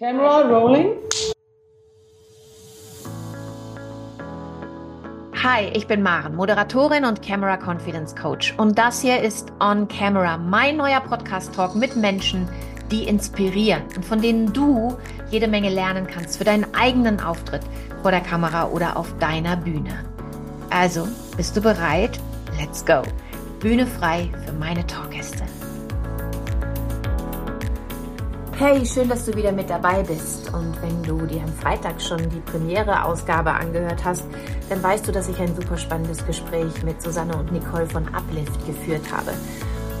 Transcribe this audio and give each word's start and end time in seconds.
Camera 0.00 0.48
rolling. 0.48 0.96
Hi, 5.42 5.70
ich 5.74 5.86
bin 5.86 6.00
Maren, 6.00 6.36
Moderatorin 6.36 7.04
und 7.04 7.20
Camera 7.20 7.58
Confidence 7.58 8.16
Coach. 8.16 8.54
Und 8.56 8.78
das 8.78 9.02
hier 9.02 9.20
ist 9.20 9.52
On 9.60 9.86
Camera, 9.88 10.38
mein 10.38 10.78
neuer 10.78 11.00
Podcast-Talk 11.00 11.74
mit 11.74 11.96
Menschen, 11.96 12.48
die 12.90 13.04
inspirieren 13.04 13.82
und 13.94 14.02
von 14.02 14.22
denen 14.22 14.50
du 14.54 14.96
jede 15.30 15.48
Menge 15.48 15.68
lernen 15.68 16.06
kannst 16.06 16.38
für 16.38 16.44
deinen 16.44 16.74
eigenen 16.74 17.20
Auftritt 17.20 17.62
vor 18.00 18.10
der 18.10 18.22
Kamera 18.22 18.68
oder 18.68 18.96
auf 18.96 19.14
deiner 19.18 19.58
Bühne. 19.58 20.06
Also, 20.70 21.06
bist 21.36 21.58
du 21.58 21.60
bereit? 21.60 22.18
Let's 22.58 22.86
go! 22.86 23.02
Bühne 23.58 23.86
frei 23.86 24.30
für 24.46 24.54
meine 24.54 24.86
Talkgäste. 24.86 25.44
Hey, 28.62 28.84
schön, 28.84 29.08
dass 29.08 29.24
du 29.24 29.34
wieder 29.34 29.52
mit 29.52 29.70
dabei 29.70 30.02
bist. 30.02 30.52
Und 30.52 30.82
wenn 30.82 31.02
du 31.02 31.24
dir 31.24 31.40
am 31.40 31.54
Freitag 31.54 31.98
schon 31.98 32.18
die 32.28 32.40
Premiere-Ausgabe 32.40 33.50
angehört 33.50 34.04
hast, 34.04 34.26
dann 34.68 34.82
weißt 34.82 35.08
du, 35.08 35.12
dass 35.12 35.30
ich 35.30 35.40
ein 35.40 35.56
super 35.56 35.78
spannendes 35.78 36.26
Gespräch 36.26 36.82
mit 36.82 37.00
Susanne 37.00 37.34
und 37.38 37.50
Nicole 37.52 37.86
von 37.86 38.06
Uplift 38.14 38.66
geführt 38.66 39.10
habe. 39.10 39.32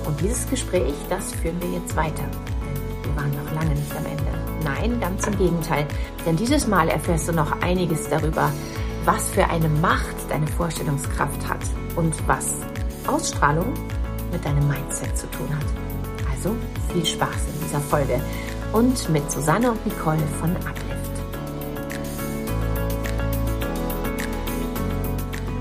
Und 0.06 0.20
dieses 0.20 0.46
Gespräch, 0.50 0.92
das 1.08 1.32
führen 1.32 1.56
wir 1.62 1.70
jetzt 1.70 1.96
weiter. 1.96 2.22
Denn 2.22 3.02
wir 3.02 3.16
waren 3.16 3.30
noch 3.30 3.50
lange 3.54 3.74
nicht 3.74 3.96
am 3.96 4.04
Ende. 4.04 4.30
Nein, 4.62 5.00
ganz 5.00 5.26
im 5.26 5.38
Gegenteil. 5.38 5.86
Denn 6.26 6.36
dieses 6.36 6.66
Mal 6.66 6.90
erfährst 6.90 7.28
du 7.28 7.32
noch 7.32 7.62
einiges 7.62 8.10
darüber, 8.10 8.52
was 9.06 9.30
für 9.30 9.48
eine 9.48 9.70
Macht 9.70 10.16
deine 10.28 10.46
Vorstellungskraft 10.46 11.48
hat 11.48 11.62
und 11.96 12.14
was 12.28 12.56
Ausstrahlung 13.06 13.72
mit 14.30 14.44
deinem 14.44 14.68
Mindset 14.68 15.16
zu 15.16 15.26
tun 15.30 15.48
hat. 15.48 15.64
Also 16.30 16.54
viel 16.92 17.06
Spaß 17.06 17.36
in 17.54 17.64
dieser 17.66 17.80
Folge 17.80 18.20
und 18.72 19.08
mit 19.08 19.30
Susanne 19.30 19.72
und 19.72 19.84
Nicole 19.84 20.18
von 20.40 20.54
Uplift. 20.56 21.10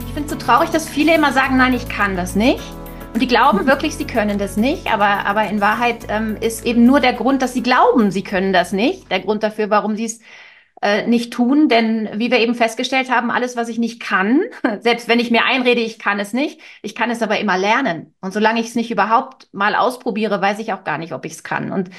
Ich 0.07 0.13
finde 0.13 0.25
es 0.25 0.29
so 0.29 0.35
traurig, 0.38 0.69
dass 0.69 0.88
viele 0.88 1.15
immer 1.15 1.33
sagen, 1.33 1.57
nein, 1.57 1.73
ich 1.73 1.89
kann 1.89 2.15
das 2.15 2.35
nicht. 2.35 2.63
Und 3.13 3.21
die 3.21 3.27
glauben 3.27 3.65
wirklich, 3.65 3.95
sie 3.95 4.05
können 4.05 4.37
das 4.37 4.57
nicht, 4.57 4.91
aber, 4.91 5.25
aber 5.25 5.45
in 5.49 5.61
Wahrheit 5.61 6.05
ähm, 6.09 6.37
ist 6.39 6.65
eben 6.65 6.85
nur 6.85 6.99
der 6.99 7.13
Grund, 7.13 7.41
dass 7.41 7.53
sie 7.53 7.63
glauben, 7.63 8.11
sie 8.11 8.23
können 8.23 8.53
das 8.53 8.71
nicht, 8.71 9.09
der 9.09 9.21
Grund 9.21 9.41
dafür, 9.41 9.69
warum 9.69 9.95
sie 9.95 10.05
es 10.05 10.19
äh, 10.81 11.07
nicht 11.07 11.33
tun. 11.33 11.67
Denn 11.67 12.09
wie 12.13 12.30
wir 12.30 12.39
eben 12.39 12.53
festgestellt 12.53 13.09
haben, 13.09 13.31
alles, 13.31 13.55
was 13.55 13.69
ich 13.69 13.80
nicht 13.80 13.99
kann, 13.99 14.41
selbst 14.81 15.07
wenn 15.07 15.19
ich 15.19 15.31
mir 15.31 15.45
einrede, 15.45 15.81
ich 15.81 15.97
kann 15.97 16.19
es 16.19 16.33
nicht, 16.33 16.61
ich 16.83 16.93
kann 16.93 17.09
es 17.09 17.23
aber 17.23 17.39
immer 17.39 17.57
lernen. 17.57 18.13
Und 18.21 18.33
solange 18.33 18.59
ich 18.59 18.67
es 18.67 18.75
nicht 18.75 18.91
überhaupt 18.91 19.47
mal 19.52 19.73
ausprobiere, 19.73 20.39
weiß 20.41 20.59
ich 20.59 20.73
auch 20.73 20.83
gar 20.83 20.99
nicht, 20.99 21.13
ob 21.13 21.25
ich 21.25 21.33
es 21.33 21.43
kann. 21.43 21.71
Und 21.71 21.89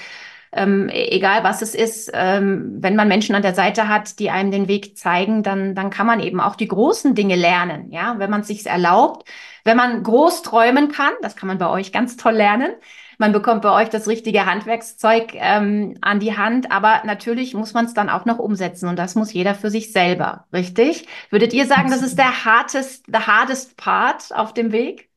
ähm, 0.52 0.88
egal 0.92 1.44
was 1.44 1.62
es 1.62 1.74
ist, 1.74 2.10
ähm, 2.12 2.76
wenn 2.80 2.96
man 2.96 3.08
Menschen 3.08 3.34
an 3.34 3.42
der 3.42 3.54
Seite 3.54 3.88
hat, 3.88 4.18
die 4.18 4.30
einem 4.30 4.50
den 4.50 4.68
Weg 4.68 4.96
zeigen, 4.98 5.42
dann, 5.42 5.74
dann 5.74 5.90
kann 5.90 6.06
man 6.06 6.20
eben 6.20 6.40
auch 6.40 6.56
die 6.56 6.68
großen 6.68 7.14
Dinge 7.14 7.36
lernen, 7.36 7.90
ja, 7.92 8.18
wenn 8.18 8.30
man 8.30 8.40
es 8.40 8.48
sich 8.48 8.66
erlaubt. 8.66 9.28
Wenn 9.64 9.76
man 9.76 10.02
groß 10.02 10.42
träumen 10.42 10.90
kann, 10.90 11.12
das 11.22 11.36
kann 11.36 11.46
man 11.46 11.58
bei 11.58 11.68
euch 11.68 11.92
ganz 11.92 12.16
toll 12.16 12.32
lernen. 12.34 12.72
Man 13.18 13.32
bekommt 13.32 13.62
bei 13.62 13.70
euch 13.70 13.90
das 13.90 14.08
richtige 14.08 14.46
Handwerkszeug 14.46 15.34
ähm, 15.34 15.98
an 16.00 16.20
die 16.20 16.36
Hand, 16.38 16.72
aber 16.72 17.02
natürlich 17.04 17.52
muss 17.54 17.74
man 17.74 17.84
es 17.84 17.92
dann 17.92 18.08
auch 18.08 18.24
noch 18.24 18.38
umsetzen 18.38 18.88
und 18.88 18.98
das 18.98 19.14
muss 19.14 19.32
jeder 19.32 19.54
für 19.54 19.70
sich 19.70 19.92
selber, 19.92 20.46
richtig? 20.54 21.06
Würdet 21.28 21.52
ihr 21.52 21.66
sagen, 21.66 21.90
das 21.90 22.02
ist 22.02 22.16
der 22.18 22.46
hardest, 22.46 23.04
the 23.06 23.18
hardest 23.18 23.76
part 23.76 24.34
auf 24.34 24.54
dem 24.54 24.72
Weg? 24.72 25.10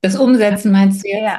Das 0.00 0.16
Umsetzen 0.16 0.72
meinst 0.72 1.04
du 1.04 1.08
jetzt? 1.08 1.22
Ja. 1.22 1.38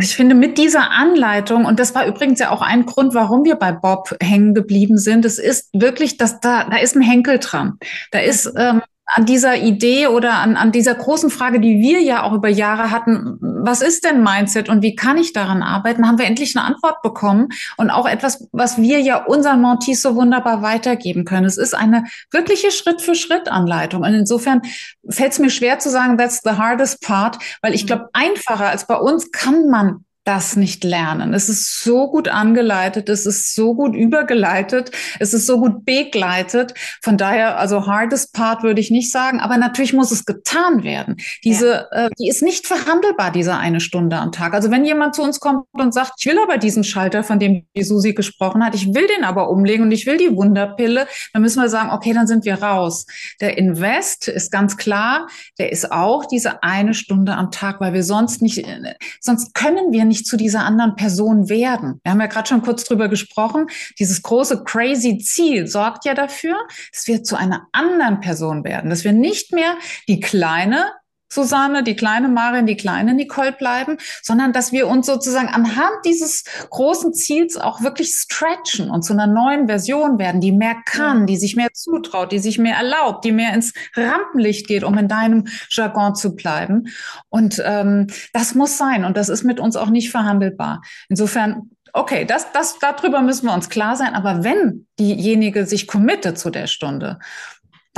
Ich 0.00 0.16
finde, 0.16 0.34
mit 0.34 0.58
dieser 0.58 0.90
Anleitung, 0.90 1.64
und 1.64 1.78
das 1.78 1.94
war 1.94 2.06
übrigens 2.06 2.40
ja 2.40 2.50
auch 2.50 2.62
ein 2.62 2.84
Grund, 2.84 3.14
warum 3.14 3.44
wir 3.44 3.54
bei 3.54 3.70
Bob 3.70 4.16
hängen 4.20 4.52
geblieben 4.52 4.98
sind, 4.98 5.24
es 5.24 5.38
ist 5.38 5.68
wirklich, 5.72 6.16
dass 6.16 6.40
da, 6.40 6.64
da 6.64 6.78
ist 6.78 6.96
ein 6.96 7.02
Henkel 7.02 7.38
dran. 7.38 7.78
Da 8.10 8.18
ist 8.18 8.52
ähm, 8.56 8.82
an 9.14 9.24
dieser 9.24 9.56
Idee 9.56 10.06
oder 10.06 10.34
an, 10.34 10.56
an 10.56 10.70
dieser 10.70 10.94
großen 10.94 11.30
Frage, 11.30 11.60
die 11.60 11.80
wir 11.80 12.00
ja 12.02 12.22
auch 12.22 12.32
über 12.32 12.48
Jahre 12.48 12.90
hatten, 12.90 13.38
was 13.40 13.80
ist 13.80 14.04
denn 14.04 14.22
Mindset 14.22 14.68
und 14.68 14.82
wie 14.82 14.94
kann 14.94 15.16
ich 15.16 15.32
daran 15.32 15.62
arbeiten, 15.62 16.06
haben 16.06 16.18
wir 16.18 16.26
endlich 16.26 16.56
eine 16.56 16.66
Antwort 16.66 17.00
bekommen 17.02 17.48
und 17.78 17.90
auch 17.90 18.06
etwas, 18.06 18.46
was 18.52 18.76
wir 18.78 19.00
ja 19.00 19.24
unseren 19.24 19.62
Montis 19.62 20.02
so 20.02 20.14
wunderbar 20.14 20.62
weitergeben 20.62 21.24
können. 21.24 21.46
Es 21.46 21.56
ist 21.56 21.74
eine 21.74 22.04
wirkliche 22.30 22.70
Schritt-für-Schritt-Anleitung. 22.70 24.02
Und 24.02 24.12
insofern 24.14 24.60
fällt 25.08 25.32
es 25.32 25.38
mir 25.38 25.50
schwer 25.50 25.78
zu 25.78 25.90
sagen, 25.90 26.18
that's 26.18 26.42
the 26.44 26.50
hardest 26.50 27.00
part, 27.02 27.38
weil 27.62 27.74
ich 27.74 27.84
mhm. 27.84 27.86
glaube, 27.86 28.08
einfacher 28.12 28.66
als 28.66 28.86
bei 28.86 28.96
uns 28.96 29.30
kann 29.32 29.68
man 29.68 30.04
das 30.28 30.56
nicht 30.56 30.84
lernen. 30.84 31.32
Es 31.32 31.48
ist 31.48 31.82
so 31.82 32.10
gut 32.10 32.28
angeleitet, 32.28 33.08
es 33.08 33.24
ist 33.24 33.54
so 33.54 33.74
gut 33.74 33.96
übergeleitet, 33.96 34.90
es 35.18 35.32
ist 35.32 35.46
so 35.46 35.58
gut 35.58 35.86
begleitet. 35.86 36.74
Von 37.02 37.16
daher, 37.16 37.58
also 37.58 37.86
hardest 37.86 38.34
part 38.34 38.62
würde 38.62 38.78
ich 38.78 38.90
nicht 38.90 39.10
sagen, 39.10 39.40
aber 39.40 39.56
natürlich 39.56 39.94
muss 39.94 40.10
es 40.10 40.26
getan 40.26 40.82
werden. 40.82 41.16
Diese, 41.44 41.88
ja. 41.90 42.06
äh, 42.06 42.10
die 42.18 42.28
ist 42.28 42.42
nicht 42.42 42.66
verhandelbar, 42.66 43.32
diese 43.32 43.56
eine 43.56 43.80
Stunde 43.80 44.18
am 44.18 44.30
Tag. 44.30 44.52
Also 44.52 44.70
wenn 44.70 44.84
jemand 44.84 45.14
zu 45.14 45.22
uns 45.22 45.40
kommt 45.40 45.64
und 45.72 45.94
sagt, 45.94 46.12
ich 46.18 46.26
will 46.26 46.38
aber 46.38 46.58
diesen 46.58 46.84
Schalter, 46.84 47.24
von 47.24 47.38
dem 47.38 47.66
die 47.74 47.82
Susi 47.82 48.12
gesprochen 48.12 48.62
hat, 48.62 48.74
ich 48.74 48.86
will 48.94 49.06
den 49.06 49.24
aber 49.24 49.48
umlegen 49.48 49.84
und 49.84 49.92
ich 49.92 50.04
will 50.04 50.18
die 50.18 50.36
Wunderpille, 50.36 51.06
dann 51.32 51.40
müssen 51.40 51.62
wir 51.62 51.70
sagen, 51.70 51.88
okay, 51.90 52.12
dann 52.12 52.26
sind 52.26 52.44
wir 52.44 52.62
raus. 52.62 53.06
Der 53.40 53.56
Invest 53.56 54.28
ist 54.28 54.52
ganz 54.52 54.76
klar, 54.76 55.26
der 55.58 55.72
ist 55.72 55.90
auch 55.90 56.26
diese 56.26 56.62
eine 56.62 56.92
Stunde 56.92 57.34
am 57.34 57.50
Tag, 57.50 57.80
weil 57.80 57.94
wir 57.94 58.02
sonst 58.02 58.42
nicht, 58.42 58.58
äh, 58.58 58.94
sonst 59.22 59.54
können 59.54 59.90
wir 59.90 60.04
nicht 60.04 60.17
nicht 60.18 60.26
zu 60.26 60.36
dieser 60.36 60.64
anderen 60.64 60.96
Person 60.96 61.48
werden. 61.48 62.00
Wir 62.02 62.12
haben 62.12 62.20
ja 62.20 62.26
gerade 62.26 62.48
schon 62.48 62.62
kurz 62.62 62.84
drüber 62.84 63.08
gesprochen. 63.08 63.66
Dieses 63.98 64.22
große 64.22 64.64
crazy 64.64 65.18
Ziel 65.18 65.66
sorgt 65.66 66.04
ja 66.04 66.14
dafür, 66.14 66.56
dass 66.92 67.06
wir 67.06 67.22
zu 67.22 67.36
einer 67.36 67.68
anderen 67.72 68.20
Person 68.20 68.64
werden, 68.64 68.90
dass 68.90 69.04
wir 69.04 69.12
nicht 69.12 69.52
mehr 69.52 69.76
die 70.08 70.20
kleine 70.20 70.92
Susanne, 71.30 71.82
die 71.82 71.96
kleine 71.96 72.28
Marin, 72.28 72.66
die 72.66 72.76
kleine 72.76 73.14
Nicole 73.14 73.52
bleiben, 73.52 73.98
sondern 74.22 74.52
dass 74.52 74.72
wir 74.72 74.88
uns 74.88 75.06
sozusagen 75.06 75.48
anhand 75.48 76.04
dieses 76.04 76.44
großen 76.70 77.12
Ziels 77.12 77.56
auch 77.56 77.82
wirklich 77.82 78.14
stretchen 78.14 78.90
und 78.90 79.02
zu 79.02 79.12
einer 79.12 79.26
neuen 79.26 79.66
Version 79.66 80.18
werden, 80.18 80.40
die 80.40 80.52
mehr 80.52 80.76
kann, 80.84 81.26
die 81.26 81.36
sich 81.36 81.56
mehr 81.56 81.72
zutraut, 81.72 82.32
die 82.32 82.38
sich 82.38 82.58
mehr 82.58 82.76
erlaubt, 82.76 83.24
die 83.24 83.32
mehr 83.32 83.54
ins 83.54 83.72
Rampenlicht 83.94 84.66
geht, 84.66 84.84
um 84.84 84.96
in 84.96 85.08
deinem 85.08 85.46
Jargon 85.70 86.14
zu 86.14 86.34
bleiben. 86.34 86.88
Und 87.28 87.62
ähm, 87.64 88.06
das 88.32 88.54
muss 88.54 88.78
sein 88.78 89.04
und 89.04 89.16
das 89.16 89.28
ist 89.28 89.44
mit 89.44 89.60
uns 89.60 89.76
auch 89.76 89.90
nicht 89.90 90.10
verhandelbar. 90.10 90.82
Insofern 91.08 91.70
Okay, 91.94 92.26
das, 92.26 92.52
das, 92.52 92.78
darüber 92.78 93.22
müssen 93.22 93.46
wir 93.46 93.54
uns 93.54 93.70
klar 93.70 93.96
sein. 93.96 94.14
Aber 94.14 94.44
wenn 94.44 94.86
diejenige 94.98 95.66
sich 95.66 95.86
committet 95.86 96.38
zu 96.38 96.50
der 96.50 96.66
Stunde 96.66 97.18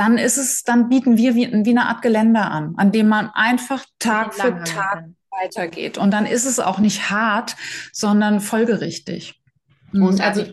dann 0.01 0.17
ist 0.17 0.37
es, 0.37 0.63
dann 0.63 0.89
bieten 0.89 1.15
wir 1.15 1.35
wie, 1.35 1.51
wie 1.51 1.69
eine 1.69 1.85
Art 1.85 2.01
Geländer 2.01 2.49
an, 2.49 2.73
an 2.77 2.91
dem 2.91 3.07
man 3.07 3.29
einfach 3.35 3.85
Tag 3.99 4.33
für 4.33 4.63
Tag 4.63 5.05
weitergeht. 5.29 5.99
Und 5.99 6.09
dann 6.09 6.25
ist 6.25 6.45
es 6.45 6.59
auch 6.59 6.79
nicht 6.79 7.11
hart, 7.11 7.55
sondern 7.93 8.39
folgerichtig. 8.39 9.39
Und 9.93 10.19
also 10.19 10.45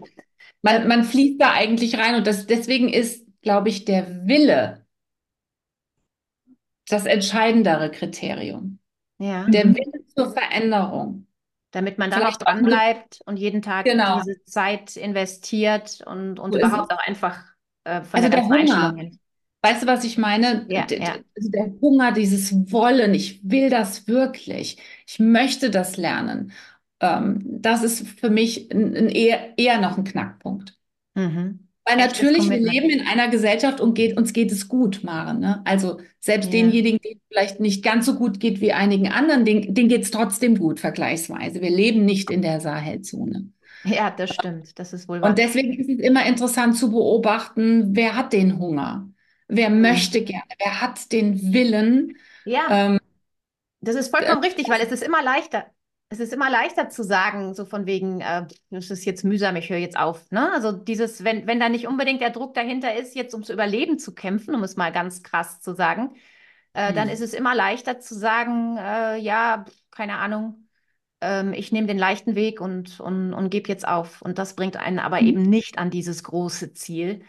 man, 0.61 0.87
man 0.87 1.03
fließt 1.03 1.41
da 1.41 1.53
eigentlich 1.53 1.97
rein 1.97 2.17
und 2.17 2.27
das, 2.27 2.45
deswegen 2.45 2.91
ist, 2.91 3.27
glaube 3.41 3.71
ich, 3.71 3.87
der 3.87 4.27
Wille 4.27 4.85
das 6.87 7.07
entscheidendere 7.07 7.91
Kriterium. 7.91 8.81
Ja. 9.17 9.45
Der 9.45 9.67
mhm. 9.67 9.77
Wille 9.77 10.05
zur 10.15 10.31
Veränderung. 10.35 11.27
Damit 11.71 11.97
man 11.97 12.11
da 12.11 12.19
noch 12.19 12.37
dran 12.37 12.63
bleibt 12.65 13.21
und 13.25 13.39
jeden 13.39 13.63
Tag 13.63 13.87
genau. 13.87 14.21
diese 14.21 14.43
Zeit 14.45 14.97
investiert 14.97 16.03
und, 16.07 16.39
und 16.39 16.53
so 16.53 16.59
überhaupt 16.59 16.93
auch 16.93 17.07
einfach 17.07 17.45
äh, 17.85 18.03
von 18.03 18.21
also 18.21 18.29
der, 18.29 18.41
der 18.41 18.45
Hunger. 18.45 18.95
Weißt 19.63 19.83
du, 19.83 19.87
was 19.87 20.05
ich 20.05 20.19
meine? 20.19 20.67
Ja, 20.69 20.87
ja. 20.89 21.17
Also 21.37 21.51
der 21.51 21.73
Hunger, 21.81 22.13
dieses 22.13 22.73
Wollen, 22.73 23.13
ich 23.15 23.41
will 23.43 23.71
das 23.71 24.07
wirklich, 24.07 24.79
ich 25.07 25.19
möchte 25.19 25.71
das 25.71 25.97
lernen. 25.97 26.53
Ähm, 27.01 27.41
das 27.45 27.83
ist 27.83 28.07
für 28.07 28.31
mich 28.31 28.71
eher, 28.73 29.59
eher 29.59 29.81
noch 29.81 29.99
ein 29.99 30.05
Knackpunkt. 30.05 30.77
Mhm. 31.15 31.69
Weil 31.85 31.97
natürlich, 31.97 32.51
wir 32.51 32.59
leben 32.59 32.91
in 32.91 33.07
einer 33.07 33.29
Gesellschaft 33.29 33.81
und 33.81 33.95
geht, 33.95 34.17
uns 34.19 34.35
geht 34.35 34.53
es 34.53 34.69
gut, 34.69 35.03
Maren. 35.05 35.41
Ne? 35.41 35.63
Also 35.65 35.99
selbst 36.21 36.53
ja. 36.53 36.61
denjenigen, 36.61 37.01
denen 37.01 37.21
vielleicht 37.29 37.61
nicht 37.61 37.83
ganz 37.83 38.05
so 38.05 38.15
gut 38.15 38.41
geht 38.41 38.61
wie 38.61 38.75
einigen 38.75 39.09
anderen, 39.09 39.47
denen, 39.47 39.75
denen 39.75 39.89
geht 39.89 40.03
es 40.03 40.11
trotzdem 40.11 40.59
gut, 40.59 40.81
vergleichsweise. 40.81 41.63
Wir 41.63 41.71
leben 41.71 42.05
nicht 42.05 42.31
in 42.31 42.43
der 42.43 42.61
Sahelzone. 42.61 43.49
Ja, 43.85 44.11
das 44.11 44.35
stimmt. 44.35 44.79
Das 44.79 44.93
ist 44.93 45.09
wohl 45.09 45.23
wahr. 45.23 45.31
Und 45.31 45.39
deswegen 45.39 45.73
ist 45.73 45.89
es 45.89 45.99
immer 45.99 46.27
interessant 46.27 46.77
zu 46.77 46.91
beobachten, 46.91 47.97
wer 47.97 48.17
hat 48.17 48.35
den 48.35 48.59
Hunger? 48.59 49.09
Wer 49.49 49.71
mhm. 49.71 49.81
möchte 49.81 50.23
gerne? 50.23 50.45
Wer 50.59 50.81
hat 50.81 51.11
den 51.11 51.53
Willen? 51.53 52.17
Ja. 52.45 52.67
Ähm, 52.71 53.01
das 53.81 53.97
ist 53.97 54.11
vollkommen 54.11 54.43
äh, 54.43 54.47
richtig, 54.47 54.69
weil 54.69 54.81
es 54.81 54.93
ist 54.93 55.03
immer 55.03 55.23
leichter. 55.23 55.67
Es 56.11 56.21
ist 56.21 56.33
immer 56.33 56.49
leichter 56.49 56.89
zu 56.89 57.03
sagen, 57.03 57.55
so 57.55 57.67
von 57.67 57.85
wegen, 57.87 58.21
äh, 58.21 58.47
das 58.71 58.91
ist 58.91 59.05
jetzt 59.05 59.25
mühsam, 59.25 59.57
ich 59.57 59.69
höre 59.69 59.79
jetzt 59.79 59.99
auf. 59.99 60.31
Ne? 60.31 60.51
Also 60.53 60.73
dieses, 60.73 61.25
wenn, 61.25 61.47
wenn 61.47 61.61
da 61.61 61.69
nicht 61.69 61.87
unbedingt 61.87 62.21
der 62.21 62.31
Druck 62.31 62.55
dahinter 62.55 62.95
ist, 62.95 63.15
jetzt 63.15 63.35
ums 63.35 63.51
Überleben 63.51 63.99
zu 63.99 64.15
kämpfen, 64.15 64.55
um 64.55 64.63
es 64.63 64.77
mal 64.77 64.93
ganz 64.93 65.23
krass 65.23 65.61
zu 65.61 65.75
sagen, 65.75 66.15
äh, 66.75 66.91
mhm. 66.91 66.95
dann 66.95 67.09
ist 67.09 67.21
es 67.21 67.35
immer 67.35 67.55
leichter 67.55 68.01
zu 68.01 68.15
sagen, 68.15 68.77
äh, 68.79 69.19
ja, 69.19 69.65
keine 69.91 70.17
Ahnung, 70.17 70.69
ähm, 71.21 71.53
ich 71.53 71.73
nehme 71.73 71.87
den 71.87 71.99
leichten 71.99 72.35
Weg 72.35 72.61
und, 72.61 73.01
und, 73.01 73.35
und 73.35 73.51
gebe 73.51 73.69
jetzt 73.69 73.87
auf. 73.87 74.23
Und 74.23 74.39
das 74.39 74.55
bringt 74.57 74.77
einen 74.77 74.99
aber 74.99 75.21
mhm. 75.21 75.27
eben 75.27 75.43
nicht 75.43 75.79
an 75.79 75.91
dieses 75.91 76.25
große 76.25 76.73
Ziel, 76.73 77.23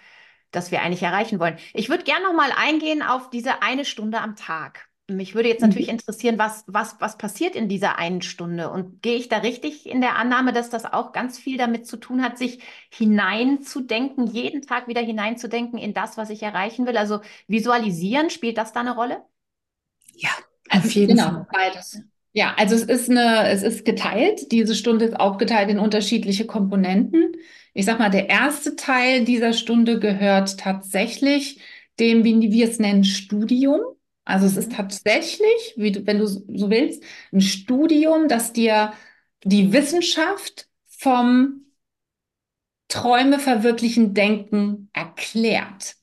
das 0.51 0.72
wir 0.72 0.81
eigentlich 0.81 1.04
erreichen 1.04 1.40
wollen. 1.40 1.57
Ich 1.74 1.90
würde 1.90 2.04
gerne 2.04 2.25
noch 2.25 2.34
mal 2.34 2.51
eingehen 2.56 3.01
auf 3.01 3.30
diese 3.30 3.62
eine 3.62 3.86
Stunde 3.86 4.19
am 4.19 4.36
Tag. 4.36 4.90
Mich 5.07 5.36
würde 5.36 5.50
jetzt 5.50 5.62
natürlich 5.62 5.88
mhm. 5.88 5.94
interessieren, 5.94 6.38
was, 6.38 6.63
was, 6.68 6.96
was 7.00 7.18
passiert 7.18 7.56
in 7.56 7.68
dieser 7.68 7.98
einen 7.98 8.22
Stunde? 8.22 8.69
Und 8.69 9.01
gehe 9.01 9.16
ich 9.16 9.28
da 9.28 9.38
richtig 9.38 9.88
in 9.88 10.01
der 10.01 10.18
Annahme, 10.18 10.54
dass 10.54 10.69
das 10.69 10.86
auch 10.86 11.12
ganz 11.12 11.40
viel 11.40 11.57
damit 11.57 11.88
zu 11.88 11.98
tun 11.98 12.24
hat, 12.24 12.38
sich 12.38 12.60
hineinzudenken, 12.92 14.28
jeden 14.28 14.62
Tag 14.62 14.88
wieder 14.88 15.01
hineinzudenken 15.01 15.80
in 15.80 15.94
das, 15.94 16.18
was 16.18 16.30
ich 16.30 16.44
erreichen 16.44 16.86
will? 16.86 16.98
Also 16.98 17.22
visualisieren, 17.48 18.30
spielt 18.30 18.57
das 18.57 18.72
da 18.72 18.81
eine 18.81 18.96
Rolle? 18.96 19.24
Ja, 20.16 20.30
auf 20.69 20.92
jeden 20.92 21.16
genau, 21.16 21.30
Fall. 21.30 21.48
Beides. 21.51 22.01
Ja, 22.31 22.54
also 22.57 22.75
es 22.75 22.84
ist 22.84 23.10
eine, 23.10 23.48
es 23.50 23.63
ist 23.63 23.86
geteilt. 23.86 24.51
Diese 24.51 24.75
Stunde 24.75 25.06
ist 25.06 25.19
aufgeteilt 25.19 25.69
in 25.69 25.80
unterschiedliche 25.80 26.46
Komponenten. 26.46 27.34
Ich 27.80 27.86
sag 27.86 27.98
mal, 27.98 28.10
der 28.10 28.28
erste 28.28 28.76
Teil 28.76 29.24
dieser 29.24 29.54
Stunde 29.54 30.02
gehört 30.02 30.60
tatsächlich 30.60 31.62
dem, 31.98 32.26
wie 32.26 32.52
wir 32.52 32.68
es 32.68 32.78
nennen, 32.78 33.06
Studium. 33.06 33.80
Also 34.26 34.48
es 34.48 34.58
ist 34.58 34.72
mhm. 34.72 34.76
tatsächlich, 34.76 35.76
wie 35.78 35.94
du, 35.94 36.06
wenn 36.06 36.20
du 36.20 36.28
so 36.28 36.70
willst, 36.70 37.02
ein 37.31 37.40
Studium, 37.40 38.28
das 38.28 38.52
dir 38.52 38.92
die 39.46 39.72
Wissenschaft 39.72 40.68
vom 40.88 41.68
Träume 42.90 43.40
verwirklichen 43.40 44.14
Denken 44.14 44.90
erklärt. 44.92 45.96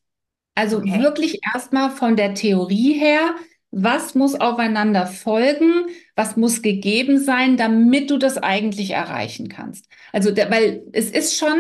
Also 0.55 0.79
okay. 0.79 1.03
wirklich 1.03 1.41
erstmal 1.53 1.91
von 1.91 2.17
der 2.17 2.33
Theorie 2.33 2.95
her, 2.95 3.35
was 3.71 4.15
muss 4.15 4.35
aufeinander 4.35 5.07
folgen, 5.07 5.87
was 6.15 6.37
muss 6.37 6.63
gegeben 6.63 7.19
sein, 7.19 7.57
damit 7.57 8.11
du 8.11 8.19
das 8.19 8.39
eigentlich 8.39 8.91
erreichen 8.91 9.49
kannst. 9.49 9.87
Also, 10.13 10.31
der, 10.31 10.51
weil 10.51 10.85
es 10.93 11.11
ist 11.11 11.39
schon, 11.39 11.59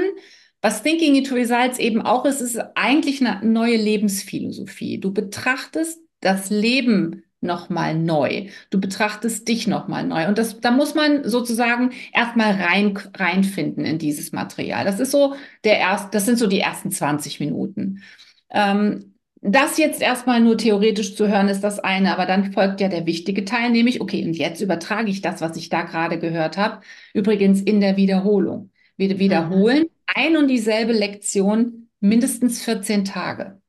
was 0.63 0.83
Thinking 0.83 1.15
into 1.15 1.35
Results 1.35 1.79
eben 1.79 2.03
auch 2.03 2.25
ist, 2.25 2.41
ist 2.41 2.59
eigentlich 2.75 3.25
eine 3.25 3.45
neue 3.47 3.77
Lebensphilosophie. 3.77 4.99
Du 4.99 5.13
betrachtest 5.13 6.01
das 6.21 6.51
Leben 6.51 7.23
nochmal 7.41 7.95
neu. 7.97 8.49
Du 8.71 8.81
betrachtest 8.81 9.47
dich 9.49 9.67
nochmal 9.67 10.07
neu. 10.07 10.27
Und 10.27 10.39
das, 10.39 10.61
da 10.61 10.71
muss 10.71 10.95
man 10.95 11.29
sozusagen 11.29 11.93
erstmal 12.13 12.53
rein, 12.53 12.99
reinfinden 13.15 13.85
in 13.85 13.99
dieses 13.99 14.33
Material. 14.33 14.85
Das 14.85 15.01
ist 15.01 15.11
so 15.11 15.35
der 15.65 15.79
erst, 15.79 16.15
das 16.15 16.25
sind 16.25 16.39
so 16.39 16.47
die 16.47 16.61
ersten 16.61 16.91
20 16.91 17.41
Minuten. 17.41 18.03
Ähm, 18.51 19.16
das 19.53 19.79
jetzt 19.79 20.03
erstmal 20.03 20.41
nur 20.41 20.59
theoretisch 20.59 21.15
zu 21.15 21.29
hören, 21.29 21.49
ist 21.49 21.63
das 21.63 21.79
eine, 21.79 22.13
aber 22.13 22.27
dann 22.27 22.53
folgt 22.53 22.81
ja 22.81 22.89
der 22.89 23.07
wichtige 23.07 23.45
Teil, 23.45 23.71
nämlich, 23.71 24.01
okay, 24.01 24.25
und 24.25 24.35
jetzt 24.35 24.61
übertrage 24.61 25.11
ich 25.11 25.23
das, 25.23 25.41
was 25.41 25.57
ich 25.57 25.69
da 25.69 25.83
gerade 25.83 26.19
gehört 26.19 26.57
habe, 26.57 26.81
übrigens 27.15 27.61
in 27.61 27.81
der 27.81 27.97
Wiederholung. 27.97 28.71
Wir 28.97 29.19
wiederholen 29.19 29.83
mhm. 29.83 29.89
ein 30.07 30.37
und 30.37 30.49
dieselbe 30.49 30.93
Lektion 30.93 31.89
mindestens 32.01 32.63
14 32.63 33.05
Tage. 33.05 33.61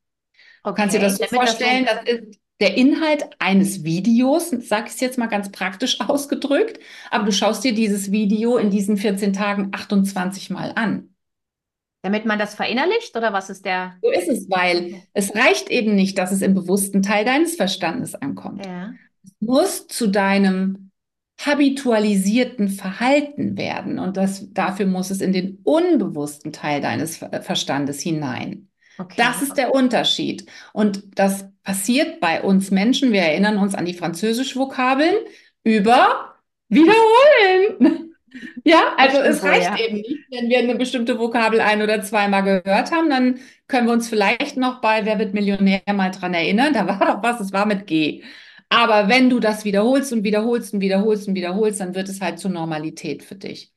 Okay. 0.62 0.74
Kannst 0.82 0.94
du 0.94 0.98
dir 1.00 1.06
das 1.06 1.18
so 1.18 1.24
vorstellen? 1.26 1.84
Das, 1.84 2.04
das 2.04 2.14
ist 2.14 2.40
der 2.60 2.76
Inhalt 2.76 3.24
eines 3.38 3.84
Videos, 3.84 4.50
sag 4.50 4.86
ich 4.86 4.94
es 4.94 5.00
jetzt 5.00 5.18
mal 5.18 5.26
ganz 5.26 5.52
praktisch 5.52 6.00
ausgedrückt, 6.08 6.80
aber 7.10 7.24
du 7.24 7.32
schaust 7.32 7.62
dir 7.64 7.74
dieses 7.74 8.10
Video 8.10 8.56
in 8.56 8.70
diesen 8.70 8.96
14 8.96 9.32
Tagen 9.32 9.68
28 9.72 10.50
Mal 10.50 10.72
an. 10.74 11.10
Damit 12.02 12.26
man 12.26 12.38
das 12.38 12.54
verinnerlicht 12.54 13.16
oder 13.16 13.32
was 13.32 13.50
ist 13.50 13.64
der? 13.64 13.96
So 14.02 14.10
ist 14.10 14.28
es, 14.28 14.48
weil 14.48 15.02
es 15.14 15.34
reicht 15.34 15.68
eben 15.68 15.94
nicht, 15.94 16.16
dass 16.16 16.30
es 16.30 16.42
im 16.42 16.54
bewussten 16.54 17.02
Teil 17.02 17.24
deines 17.24 17.56
Verstandes 17.56 18.14
ankommt. 18.14 18.64
Ja. 18.64 18.92
Es 19.24 19.32
muss 19.40 19.88
zu 19.88 20.06
deinem 20.06 20.90
habitualisierten 21.40 22.68
Verhalten 22.68 23.56
werden 23.56 23.98
und 23.98 24.16
das, 24.16 24.52
dafür 24.52 24.86
muss 24.86 25.10
es 25.10 25.20
in 25.20 25.32
den 25.32 25.58
unbewussten 25.62 26.52
Teil 26.52 26.80
deines 26.80 27.16
Verstandes 27.16 28.00
hinein. 28.00 28.68
Okay. 28.98 29.14
Das 29.16 29.42
ist 29.42 29.56
der 29.56 29.72
Unterschied. 29.72 30.46
Und 30.72 31.04
das 31.18 31.46
passiert 31.62 32.18
bei 32.20 32.42
uns 32.42 32.70
Menschen. 32.72 33.12
Wir 33.12 33.22
erinnern 33.22 33.58
uns 33.58 33.74
an 33.76 33.84
die 33.84 33.94
Französisch-Vokabeln 33.94 35.14
über 35.62 36.34
Wiederholen. 36.68 38.07
Ja, 38.64 38.94
also 38.96 39.18
es 39.18 39.42
reicht 39.42 39.78
ja. 39.78 39.78
eben 39.78 39.96
nicht, 39.96 40.26
wenn 40.30 40.48
wir 40.48 40.58
eine 40.58 40.74
bestimmte 40.74 41.18
Vokabel 41.18 41.60
ein- 41.60 41.82
oder 41.82 42.02
zweimal 42.02 42.42
gehört 42.42 42.92
haben, 42.92 43.08
dann 43.10 43.40
können 43.66 43.86
wir 43.86 43.92
uns 43.92 44.08
vielleicht 44.08 44.56
noch 44.56 44.80
bei 44.80 45.04
Wer 45.04 45.18
wird 45.18 45.34
Millionär 45.34 45.82
mal 45.92 46.10
dran 46.10 46.34
erinnern. 46.34 46.72
Da 46.74 46.86
war 46.86 46.98
doch 46.98 47.22
was, 47.22 47.40
es 47.40 47.52
war 47.52 47.66
mit 47.66 47.86
G. 47.86 48.22
Aber 48.68 49.08
wenn 49.08 49.30
du 49.30 49.40
das 49.40 49.64
wiederholst 49.64 50.12
und 50.12 50.24
wiederholst 50.24 50.74
und 50.74 50.80
wiederholst 50.80 51.28
und 51.28 51.34
wiederholst, 51.34 51.80
dann 51.80 51.94
wird 51.94 52.08
es 52.08 52.20
halt 52.20 52.38
zur 52.38 52.50
Normalität 52.50 53.22
für 53.22 53.34
dich. 53.34 53.72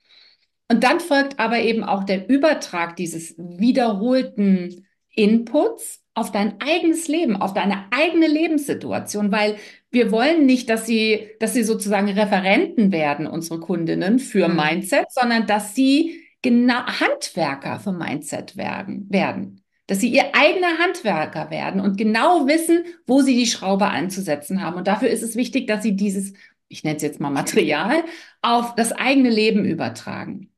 Und 0.69 0.83
dann 0.83 0.99
folgt 0.99 1.39
aber 1.39 1.59
eben 1.59 1.83
auch 1.83 2.03
der 2.03 2.29
Übertrag 2.29 2.95
dieses 2.95 3.35
wiederholten 3.37 4.87
Inputs 5.09 6.00
auf 6.13 6.31
dein 6.31 6.59
eigenes 6.59 7.07
Leben, 7.07 7.37
auf 7.37 7.53
deine 7.53 7.85
eigene 7.91 8.27
Lebenssituation, 8.27 9.31
weil 9.31 9.55
wir 9.91 10.11
wollen 10.11 10.45
nicht, 10.45 10.69
dass 10.69 10.85
sie, 10.85 11.29
dass 11.39 11.53
sie 11.53 11.63
sozusagen 11.63 12.09
Referenten 12.09 12.91
werden, 12.91 13.27
unsere 13.27 13.59
Kundinnen 13.59 14.19
für 14.19 14.49
mhm. 14.49 14.55
Mindset, 14.57 15.11
sondern 15.11 15.47
dass 15.47 15.73
sie 15.73 16.21
genau 16.41 16.85
Handwerker 16.85 17.79
für 17.79 17.93
Mindset 17.93 18.57
werden, 18.57 19.07
werden. 19.09 19.61
Dass 19.87 19.99
sie 19.99 20.09
ihr 20.09 20.35
eigener 20.35 20.79
Handwerker 20.79 21.49
werden 21.49 21.81
und 21.81 21.97
genau 21.97 22.47
wissen, 22.47 22.83
wo 23.05 23.21
sie 23.21 23.35
die 23.35 23.47
Schraube 23.47 23.87
anzusetzen 23.87 24.61
haben. 24.61 24.77
Und 24.77 24.87
dafür 24.87 25.09
ist 25.09 25.23
es 25.23 25.35
wichtig, 25.35 25.67
dass 25.67 25.83
sie 25.83 25.95
dieses, 25.95 26.33
ich 26.67 26.83
nenne 26.83 26.97
es 26.97 27.03
jetzt 27.03 27.19
mal 27.19 27.29
Material, 27.29 28.03
auf 28.41 28.75
das 28.75 28.91
eigene 28.91 29.29
Leben 29.29 29.65
übertragen. 29.65 30.49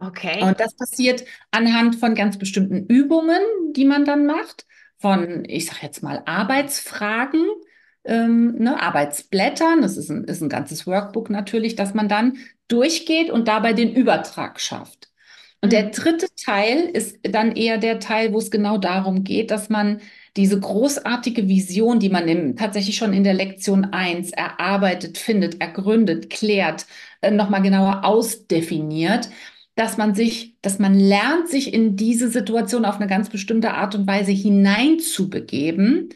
Okay. 0.00 0.42
Und 0.42 0.60
das 0.60 0.76
passiert 0.76 1.24
anhand 1.50 1.96
von 1.96 2.14
ganz 2.14 2.38
bestimmten 2.38 2.86
Übungen, 2.86 3.40
die 3.72 3.84
man 3.84 4.04
dann 4.04 4.26
macht, 4.26 4.64
von, 4.98 5.44
ich 5.46 5.66
sage 5.66 5.80
jetzt 5.82 6.02
mal, 6.02 6.22
Arbeitsfragen, 6.26 7.44
ähm, 8.04 8.56
ne, 8.58 8.80
Arbeitsblättern, 8.80 9.82
das 9.82 9.96
ist 9.96 10.10
ein, 10.10 10.24
ist 10.24 10.42
ein 10.42 10.48
ganzes 10.48 10.86
Workbook 10.86 11.30
natürlich, 11.30 11.76
dass 11.76 11.94
man 11.94 12.08
dann 12.08 12.38
durchgeht 12.68 13.30
und 13.30 13.48
dabei 13.48 13.72
den 13.72 13.94
Übertrag 13.94 14.60
schafft. 14.60 15.08
Und 15.60 15.72
der 15.72 15.86
mhm. 15.86 15.90
dritte 15.92 16.26
Teil 16.36 16.78
ist 16.92 17.18
dann 17.22 17.52
eher 17.52 17.78
der 17.78 17.98
Teil, 18.00 18.32
wo 18.32 18.38
es 18.38 18.50
genau 18.50 18.78
darum 18.78 19.24
geht, 19.24 19.50
dass 19.50 19.68
man 19.68 20.00
diese 20.36 20.60
großartige 20.60 21.48
Vision, 21.48 21.98
die 21.98 22.10
man 22.10 22.28
im, 22.28 22.56
tatsächlich 22.56 22.96
schon 22.96 23.12
in 23.12 23.24
der 23.24 23.34
Lektion 23.34 23.86
1 23.86 24.30
erarbeitet, 24.30 25.18
findet, 25.18 25.60
ergründet, 25.60 26.30
klärt, 26.30 26.86
äh, 27.22 27.30
nochmal 27.32 27.62
genauer 27.62 28.04
ausdefiniert, 28.04 29.30
dass 29.78 29.96
man 29.96 30.14
sich, 30.14 30.56
dass 30.62 30.80
man 30.80 30.98
lernt, 30.98 31.48
sich 31.48 31.72
in 31.72 31.96
diese 31.96 32.30
Situation 32.30 32.84
auf 32.84 32.96
eine 32.96 33.06
ganz 33.06 33.30
bestimmte 33.30 33.72
Art 33.74 33.94
und 33.94 34.08
Weise 34.08 34.32
hineinzubegeben, 34.32 36.10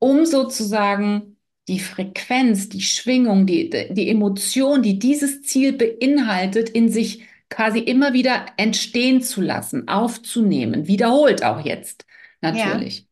um 0.00 0.26
sozusagen 0.26 1.36
die 1.68 1.80
Frequenz, 1.80 2.68
die 2.70 2.80
Schwingung, 2.82 3.46
die, 3.46 3.70
die 3.70 4.08
Emotion, 4.10 4.82
die 4.82 4.98
dieses 4.98 5.42
Ziel 5.42 5.74
beinhaltet, 5.74 6.70
in 6.70 6.90
sich 6.90 7.24
quasi 7.50 7.78
immer 7.80 8.14
wieder 8.14 8.46
entstehen 8.56 9.22
zu 9.22 9.42
lassen, 9.42 9.88
aufzunehmen, 9.88 10.88
wiederholt 10.88 11.44
auch 11.44 11.64
jetzt 11.64 12.06
natürlich. 12.42 13.06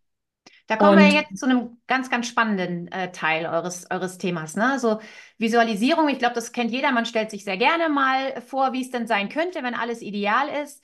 Da 0.66 0.76
kommen 0.76 0.98
und, 0.98 1.04
wir 1.04 1.08
jetzt 1.08 1.38
zu 1.38 1.46
einem 1.46 1.78
ganz, 1.86 2.10
ganz 2.10 2.26
spannenden 2.26 2.88
äh, 2.88 3.12
Teil 3.12 3.46
eures, 3.46 3.88
eures 3.90 4.18
Themas. 4.18 4.56
Ne? 4.56 4.72
Also 4.72 4.98
Visualisierung, 5.38 6.08
ich 6.08 6.18
glaube, 6.18 6.34
das 6.34 6.52
kennt 6.52 6.72
jeder. 6.72 6.90
Man 6.90 7.06
stellt 7.06 7.30
sich 7.30 7.44
sehr 7.44 7.56
gerne 7.56 7.88
mal 7.88 8.40
vor, 8.42 8.72
wie 8.72 8.80
es 8.80 8.90
denn 8.90 9.06
sein 9.06 9.28
könnte, 9.28 9.62
wenn 9.62 9.74
alles 9.74 10.02
ideal 10.02 10.48
ist. 10.64 10.82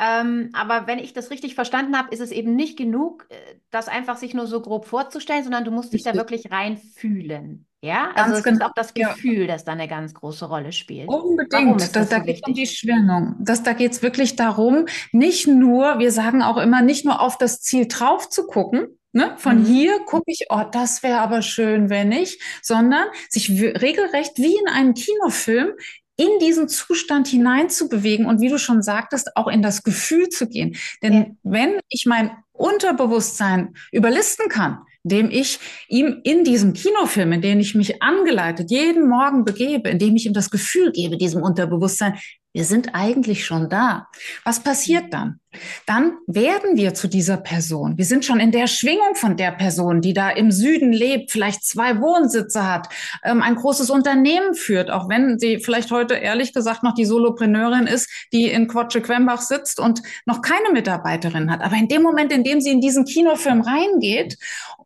Ähm, 0.00 0.50
aber 0.54 0.86
wenn 0.86 0.98
ich 0.98 1.12
das 1.12 1.30
richtig 1.30 1.54
verstanden 1.54 1.96
habe, 1.96 2.12
ist 2.12 2.20
es 2.20 2.30
eben 2.30 2.56
nicht 2.56 2.78
genug, 2.78 3.26
äh, 3.28 3.34
das 3.70 3.88
einfach 3.88 4.16
sich 4.16 4.32
nur 4.34 4.46
so 4.46 4.60
grob 4.60 4.86
vorzustellen, 4.86 5.44
sondern 5.44 5.64
du 5.64 5.70
musst 5.70 5.92
dich 5.92 6.02
da 6.02 6.14
wirklich 6.14 6.50
reinfühlen. 6.50 7.66
Ja, 7.84 8.10
also 8.14 8.30
ganz 8.30 8.38
es 8.38 8.44
genau. 8.44 8.56
ist 8.56 8.62
auch 8.62 8.74
das 8.74 8.94
Gefühl, 8.94 9.40
ja. 9.40 9.46
das 9.48 9.64
da 9.64 9.72
eine 9.72 9.88
ganz 9.88 10.14
große 10.14 10.46
Rolle 10.46 10.72
spielt. 10.72 11.08
Unbedingt. 11.08 11.80
Das, 11.80 11.92
das, 11.92 12.08
da 12.08 12.18
so 12.18 12.24
geht 12.24 12.36
es 12.36 12.42
um 12.46 12.54
die 12.54 12.66
Schwingung. 12.66 13.34
Das, 13.40 13.64
da 13.64 13.72
geht 13.72 13.92
es 13.92 14.02
wirklich 14.02 14.36
darum, 14.36 14.86
nicht 15.10 15.48
nur, 15.48 15.98
wir 15.98 16.12
sagen 16.12 16.42
auch 16.42 16.58
immer, 16.58 16.80
nicht 16.80 17.04
nur 17.04 17.20
auf 17.20 17.36
das 17.38 17.60
Ziel 17.60 17.88
drauf 17.88 18.28
zu 18.28 18.46
gucken, 18.46 18.86
Ne? 19.12 19.34
Von 19.36 19.60
mhm. 19.60 19.66
hier 19.66 19.98
gucke 20.00 20.24
ich, 20.30 20.46
oh, 20.48 20.62
das 20.70 21.02
wäre 21.02 21.20
aber 21.20 21.42
schön, 21.42 21.90
wenn 21.90 22.08
nicht, 22.08 22.40
sondern 22.62 23.06
sich 23.28 23.50
regelrecht 23.50 24.38
wie 24.38 24.56
in 24.56 24.68
einem 24.68 24.94
Kinofilm 24.94 25.72
in 26.16 26.38
diesen 26.40 26.68
Zustand 26.68 27.26
hineinzubewegen 27.26 28.26
und 28.26 28.40
wie 28.40 28.48
du 28.48 28.58
schon 28.58 28.82
sagtest, 28.82 29.36
auch 29.36 29.48
in 29.48 29.62
das 29.62 29.82
Gefühl 29.82 30.28
zu 30.28 30.48
gehen. 30.48 30.76
Denn 31.02 31.14
ja. 31.14 31.26
wenn 31.42 31.80
ich 31.88 32.06
mein 32.06 32.30
Unterbewusstsein 32.52 33.74
überlisten 33.90 34.48
kann, 34.48 34.78
indem 35.04 35.30
ich 35.30 35.58
ihm 35.88 36.20
in 36.22 36.44
diesem 36.44 36.74
Kinofilm, 36.74 37.32
in 37.32 37.42
dem 37.42 37.60
ich 37.60 37.74
mich 37.74 38.02
angeleitet 38.02 38.70
jeden 38.70 39.08
Morgen 39.08 39.44
begebe, 39.44 39.88
indem 39.88 40.14
ich 40.16 40.26
ihm 40.26 40.32
das 40.32 40.50
Gefühl 40.50 40.92
gebe, 40.92 41.16
diesem 41.16 41.42
Unterbewusstsein, 41.42 42.18
wir 42.52 42.64
sind 42.64 42.94
eigentlich 42.94 43.46
schon 43.46 43.68
da. 43.68 44.08
Was 44.44 44.60
passiert 44.60 45.12
dann? 45.12 45.40
Dann 45.86 46.12
werden 46.26 46.76
wir 46.76 46.94
zu 46.94 47.08
dieser 47.08 47.36
Person. 47.36 47.98
Wir 47.98 48.04
sind 48.04 48.24
schon 48.24 48.40
in 48.40 48.52
der 48.52 48.66
Schwingung 48.66 49.14
von 49.14 49.36
der 49.36 49.52
Person, 49.52 50.00
die 50.00 50.14
da 50.14 50.30
im 50.30 50.50
Süden 50.50 50.92
lebt, 50.92 51.30
vielleicht 51.30 51.64
zwei 51.64 52.00
Wohnsitze 52.00 52.66
hat, 52.66 52.88
ähm, 53.22 53.42
ein 53.42 53.56
großes 53.56 53.90
Unternehmen 53.90 54.54
führt, 54.54 54.90
auch 54.90 55.08
wenn 55.08 55.38
sie 55.38 55.58
vielleicht 55.58 55.90
heute 55.90 56.14
ehrlich 56.14 56.54
gesagt 56.54 56.82
noch 56.82 56.94
die 56.94 57.04
Solopreneurin 57.04 57.86
ist, 57.86 58.08
die 58.32 58.50
in 58.50 58.66
Quatsche-Quembach 58.66 59.42
sitzt 59.42 59.78
und 59.78 60.02
noch 60.24 60.40
keine 60.40 60.70
Mitarbeiterin 60.72 61.50
hat. 61.50 61.60
Aber 61.60 61.76
in 61.76 61.88
dem 61.88 62.02
Moment, 62.02 62.32
in 62.32 62.44
dem 62.44 62.60
sie 62.60 62.70
in 62.70 62.80
diesen 62.80 63.04
Kinofilm 63.04 63.60
reingeht, 63.60 64.38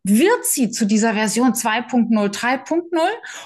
wird 0.03 0.45
sie 0.45 0.71
zu 0.71 0.85
dieser 0.85 1.13
Version 1.13 1.53
2.0, 1.53 2.09
3.0 2.09 2.81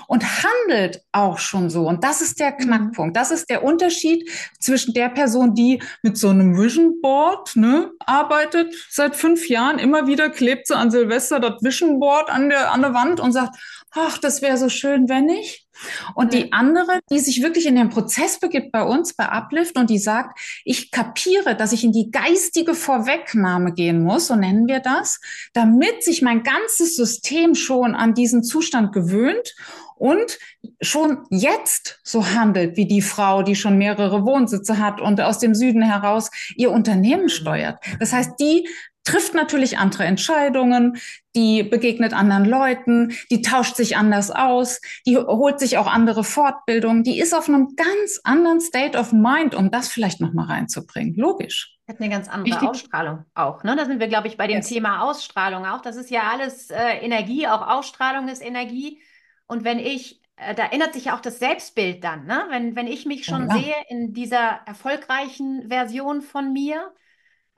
und 0.07 0.23
handelt 0.43 1.01
auch 1.11 1.37
schon 1.37 1.69
so. 1.69 1.87
Und 1.87 2.03
das 2.03 2.21
ist 2.21 2.39
der 2.39 2.51
mhm. 2.51 2.57
Knackpunkt. 2.57 3.17
Das 3.17 3.31
ist 3.31 3.49
der 3.49 3.63
Unterschied 3.63 4.29
zwischen 4.59 4.93
der 4.93 5.09
Person, 5.09 5.53
die 5.53 5.81
mit 6.01 6.17
so 6.17 6.29
einem 6.29 6.57
Vision 6.57 7.01
Board 7.01 7.55
ne, 7.55 7.91
arbeitet 7.99 8.73
seit 8.89 9.15
fünf 9.15 9.49
Jahren. 9.49 9.79
Immer 9.79 10.07
wieder 10.07 10.29
klebt 10.29 10.67
sie 10.67 10.75
an 10.75 10.91
Silvester 10.91 11.39
das 11.39 11.61
Vision 11.61 11.99
Board 11.99 12.29
an 12.29 12.49
der, 12.49 12.71
an 12.71 12.81
der 12.81 12.93
Wand 12.93 13.19
und 13.19 13.31
sagt, 13.31 13.55
ach, 13.91 14.17
das 14.17 14.41
wäre 14.41 14.57
so 14.57 14.69
schön, 14.69 15.09
wenn 15.09 15.29
ich. 15.29 15.67
Und 16.15 16.33
die 16.33 16.51
andere, 16.53 16.99
die 17.09 17.19
sich 17.19 17.41
wirklich 17.41 17.65
in 17.65 17.75
den 17.75 17.89
Prozess 17.89 18.39
begibt 18.39 18.71
bei 18.71 18.83
uns, 18.83 19.13
bei 19.13 19.27
Uplift 19.27 19.77
und 19.77 19.89
die 19.89 19.99
sagt, 19.99 20.39
ich 20.65 20.91
kapiere, 20.91 21.55
dass 21.55 21.73
ich 21.73 21.83
in 21.83 21.91
die 21.91 22.11
geistige 22.11 22.73
Vorwegnahme 22.73 23.73
gehen 23.73 24.03
muss, 24.03 24.27
so 24.27 24.35
nennen 24.35 24.67
wir 24.67 24.79
das, 24.79 25.19
damit 25.53 26.03
sich 26.03 26.21
mein 26.21 26.43
ganzes 26.43 26.95
System 26.95 27.55
schon 27.55 27.95
an 27.95 28.13
diesen 28.13 28.43
Zustand 28.43 28.93
gewöhnt 28.93 29.55
und 30.01 30.39
schon 30.81 31.27
jetzt 31.29 31.99
so 32.03 32.25
handelt 32.33 32.75
wie 32.75 32.87
die 32.87 33.03
Frau, 33.03 33.43
die 33.43 33.55
schon 33.55 33.77
mehrere 33.77 34.25
Wohnsitze 34.25 34.79
hat 34.79 34.99
und 34.99 35.21
aus 35.21 35.37
dem 35.37 35.53
Süden 35.53 35.83
heraus 35.83 36.31
ihr 36.55 36.71
Unternehmen 36.71 37.25
mhm. 37.25 37.29
steuert. 37.29 37.83
Das 37.99 38.11
heißt, 38.11 38.31
die 38.39 38.67
trifft 39.03 39.33
natürlich 39.33 39.77
andere 39.77 40.03
Entscheidungen, 40.03 40.97
die 41.35 41.63
begegnet 41.63 42.13
anderen 42.13 42.45
Leuten, 42.45 43.13
die 43.29 43.41
tauscht 43.41 43.75
sich 43.75 43.97
anders 43.97 44.31
aus, 44.31 44.81
die 45.05 45.17
holt 45.17 45.59
sich 45.59 45.77
auch 45.77 45.87
andere 45.87 46.23
Fortbildungen, 46.23 47.03
die 47.03 47.19
ist 47.19 47.33
auf 47.33 47.47
einem 47.47 47.75
ganz 47.75 48.19
anderen 48.23 48.59
State 48.59 48.97
of 48.97 49.11
Mind, 49.11 49.55
um 49.55 49.71
das 49.71 49.87
vielleicht 49.87 50.21
nochmal 50.21 50.47
reinzubringen. 50.47 51.15
Logisch. 51.15 51.77
Hat 51.87 51.99
eine 51.99 52.09
ganz 52.09 52.27
andere 52.29 52.53
Richtig. 52.55 52.69
Ausstrahlung 52.69 53.25
auch. 53.33 53.63
Ne? 53.63 53.75
Da 53.75 53.85
sind 53.85 53.99
wir, 53.99 54.07
glaube 54.07 54.27
ich, 54.27 54.37
bei 54.37 54.47
dem 54.47 54.57
yes. 54.57 54.67
Thema 54.67 55.01
Ausstrahlung 55.01 55.65
auch. 55.65 55.81
Das 55.81 55.95
ist 55.95 56.09
ja 56.09 56.29
alles 56.31 56.69
äh, 56.69 56.97
Energie, 57.01 57.47
auch 57.47 57.67
Ausstrahlung 57.67 58.27
ist 58.27 58.41
Energie. 58.41 59.01
Und 59.47 59.63
wenn 59.63 59.79
ich, 59.79 60.21
äh, 60.37 60.53
da 60.55 60.65
ändert 60.67 60.93
sich 60.93 61.05
ja 61.05 61.15
auch 61.15 61.21
das 61.21 61.39
Selbstbild 61.39 62.03
dann, 62.03 62.25
ne? 62.25 62.45
Wenn, 62.49 62.75
wenn 62.75 62.87
ich 62.87 63.05
mich 63.05 63.25
schon 63.25 63.49
ja. 63.49 63.55
sehe 63.57 63.75
in 63.89 64.13
dieser 64.13 64.61
erfolgreichen 64.65 65.67
Version 65.69 66.21
von 66.21 66.53
mir 66.53 66.93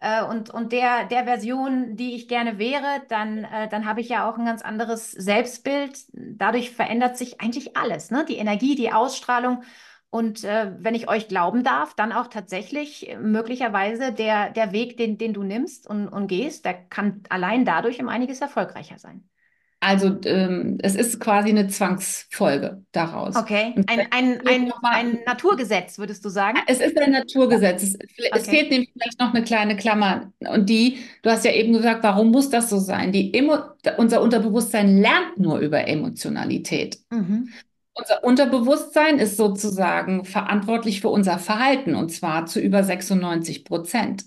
äh, 0.03 0.23
und, 0.23 0.49
und 0.49 0.73
der, 0.73 1.05
der 1.05 1.23
Version, 1.23 1.95
die 1.95 2.15
ich 2.15 2.27
gerne 2.27 2.59
wäre, 2.59 3.01
dann, 3.07 3.45
äh, 3.45 3.69
dann 3.69 3.85
habe 3.85 4.01
ich 4.01 4.09
ja 4.09 4.29
auch 4.29 4.37
ein 4.37 4.45
ganz 4.45 4.61
anderes 4.61 5.11
Selbstbild. 5.11 5.97
Dadurch 6.11 6.71
verändert 6.71 7.17
sich 7.17 7.39
eigentlich 7.39 7.77
alles, 7.77 8.11
ne? 8.11 8.25
Die 8.27 8.35
Energie, 8.35 8.75
die 8.75 8.91
Ausstrahlung. 8.91 9.63
Und 10.09 10.43
äh, 10.43 10.73
wenn 10.77 10.93
ich 10.93 11.07
euch 11.07 11.29
glauben 11.29 11.63
darf, 11.63 11.95
dann 11.95 12.11
auch 12.11 12.27
tatsächlich 12.27 13.15
möglicherweise 13.19 14.11
der, 14.11 14.49
der 14.51 14.73
Weg, 14.73 14.97
den, 14.97 15.17
den 15.17 15.33
du 15.33 15.41
nimmst 15.43 15.87
und, 15.87 16.09
und 16.09 16.27
gehst, 16.27 16.65
der 16.65 16.73
kann 16.73 17.23
allein 17.29 17.63
dadurch 17.65 18.01
um 18.01 18.09
einiges 18.09 18.41
erfolgreicher 18.41 18.99
sein. 18.99 19.27
Also 19.83 20.15
ähm, 20.25 20.77
es 20.81 20.95
ist 20.95 21.19
quasi 21.19 21.49
eine 21.49 21.67
Zwangsfolge 21.67 22.83
daraus. 22.93 23.35
Okay, 23.35 23.75
ein, 23.87 24.07
ein, 24.11 24.41
ein, 24.47 24.71
ein, 24.81 25.19
Naturgesetz, 25.25 25.97
würdest 25.97 26.23
du 26.23 26.29
sagen? 26.29 26.57
Es 26.67 26.79
ist 26.79 26.97
ein 26.97 27.11
Naturgesetz. 27.11 27.83
Es, 27.83 27.97
es 28.33 28.47
fehlt 28.47 28.71
nämlich 28.71 28.91
vielleicht 28.93 29.19
noch 29.19 29.33
eine 29.33 29.43
kleine 29.43 29.75
Klammer. 29.75 30.31
Und 30.39 30.69
die, 30.69 30.99
du 31.21 31.29
hast 31.29 31.43
ja 31.43 31.51
eben 31.51 31.73
gesagt, 31.73 32.03
warum 32.03 32.31
muss 32.31 32.49
das 32.49 32.69
so 32.69 32.79
sein? 32.79 33.11
Die 33.11 33.33
Emo 33.33 33.57
unser 33.97 34.21
Unterbewusstsein 34.21 34.97
lernt 34.97 35.37
nur 35.37 35.59
über 35.59 35.85
Emotionalität. 35.85 36.99
Mhm. 37.09 37.49
Unser 37.93 38.23
Unterbewusstsein 38.23 39.19
ist 39.19 39.37
sozusagen 39.37 40.25
verantwortlich 40.25 41.01
für 41.01 41.09
unser 41.09 41.37
Verhalten 41.37 41.93
und 41.93 42.09
zwar 42.09 42.45
zu 42.45 42.59
über 42.59 42.83
96 42.83 43.65
Prozent. 43.65 44.23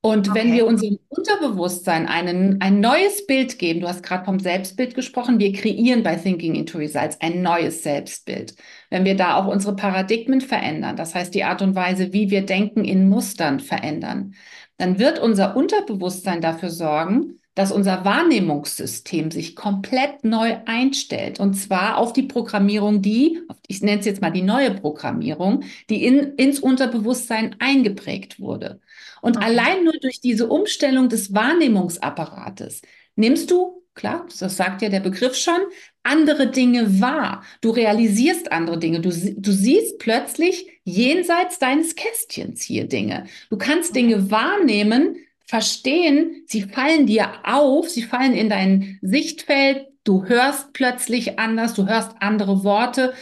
Und 0.00 0.28
okay. 0.28 0.38
wenn 0.38 0.52
wir 0.52 0.66
unserem 0.66 0.98
Unterbewusstsein 1.08 2.06
einen, 2.06 2.60
ein 2.60 2.78
neues 2.78 3.26
Bild 3.26 3.58
geben, 3.58 3.80
du 3.80 3.88
hast 3.88 4.04
gerade 4.04 4.24
vom 4.24 4.38
Selbstbild 4.38 4.94
gesprochen, 4.94 5.40
wir 5.40 5.52
kreieren 5.52 6.04
bei 6.04 6.14
Thinking 6.14 6.54
into 6.54 6.78
Results 6.78 7.20
ein 7.20 7.42
neues 7.42 7.82
Selbstbild. 7.82 8.54
Wenn 8.90 9.04
wir 9.04 9.16
da 9.16 9.36
auch 9.36 9.48
unsere 9.48 9.74
Paradigmen 9.74 10.40
verändern, 10.40 10.94
das 10.94 11.16
heißt 11.16 11.34
die 11.34 11.42
Art 11.42 11.62
und 11.62 11.74
Weise, 11.74 12.12
wie 12.12 12.30
wir 12.30 12.46
denken 12.46 12.84
in 12.84 13.08
Mustern 13.08 13.58
verändern, 13.58 14.34
dann 14.76 15.00
wird 15.00 15.18
unser 15.18 15.56
Unterbewusstsein 15.56 16.40
dafür 16.40 16.70
sorgen, 16.70 17.37
dass 17.58 17.72
unser 17.72 18.04
Wahrnehmungssystem 18.04 19.32
sich 19.32 19.56
komplett 19.56 20.22
neu 20.22 20.58
einstellt. 20.66 21.40
Und 21.40 21.54
zwar 21.54 21.98
auf 21.98 22.12
die 22.12 22.22
Programmierung, 22.22 23.02
die, 23.02 23.40
ich 23.66 23.82
nenne 23.82 23.98
es 23.98 24.06
jetzt 24.06 24.22
mal 24.22 24.30
die 24.30 24.42
neue 24.42 24.70
Programmierung, 24.70 25.64
die 25.90 26.04
in, 26.04 26.34
ins 26.36 26.60
Unterbewusstsein 26.60 27.56
eingeprägt 27.58 28.38
wurde. 28.38 28.80
Und 29.22 29.38
okay. 29.38 29.46
allein 29.46 29.82
nur 29.82 29.94
durch 29.94 30.20
diese 30.20 30.46
Umstellung 30.46 31.08
des 31.08 31.34
Wahrnehmungsapparates 31.34 32.82
nimmst 33.16 33.50
du, 33.50 33.82
klar, 33.94 34.28
das 34.38 34.56
sagt 34.56 34.80
ja 34.82 34.88
der 34.88 35.00
Begriff 35.00 35.34
schon, 35.34 35.58
andere 36.04 36.52
Dinge 36.52 37.00
wahr. 37.00 37.42
Du 37.60 37.70
realisierst 37.70 38.52
andere 38.52 38.78
Dinge. 38.78 39.00
Du, 39.00 39.10
du 39.10 39.50
siehst 39.50 39.98
plötzlich 39.98 40.68
jenseits 40.84 41.58
deines 41.58 41.96
Kästchens 41.96 42.62
hier 42.62 42.86
Dinge. 42.86 43.26
Du 43.50 43.58
kannst 43.58 43.96
Dinge 43.96 44.30
wahrnehmen, 44.30 45.16
verstehen, 45.48 46.44
sie 46.46 46.62
fallen 46.62 47.06
dir 47.06 47.28
auf, 47.44 47.88
sie 47.88 48.02
fallen 48.02 48.34
in 48.34 48.48
dein 48.50 48.98
Sichtfeld, 49.02 49.86
du 50.04 50.26
hörst 50.26 50.72
plötzlich 50.74 51.38
anders, 51.38 51.74
du 51.74 51.88
hörst 51.88 52.12
andere 52.20 52.62
Worte, 52.62 53.14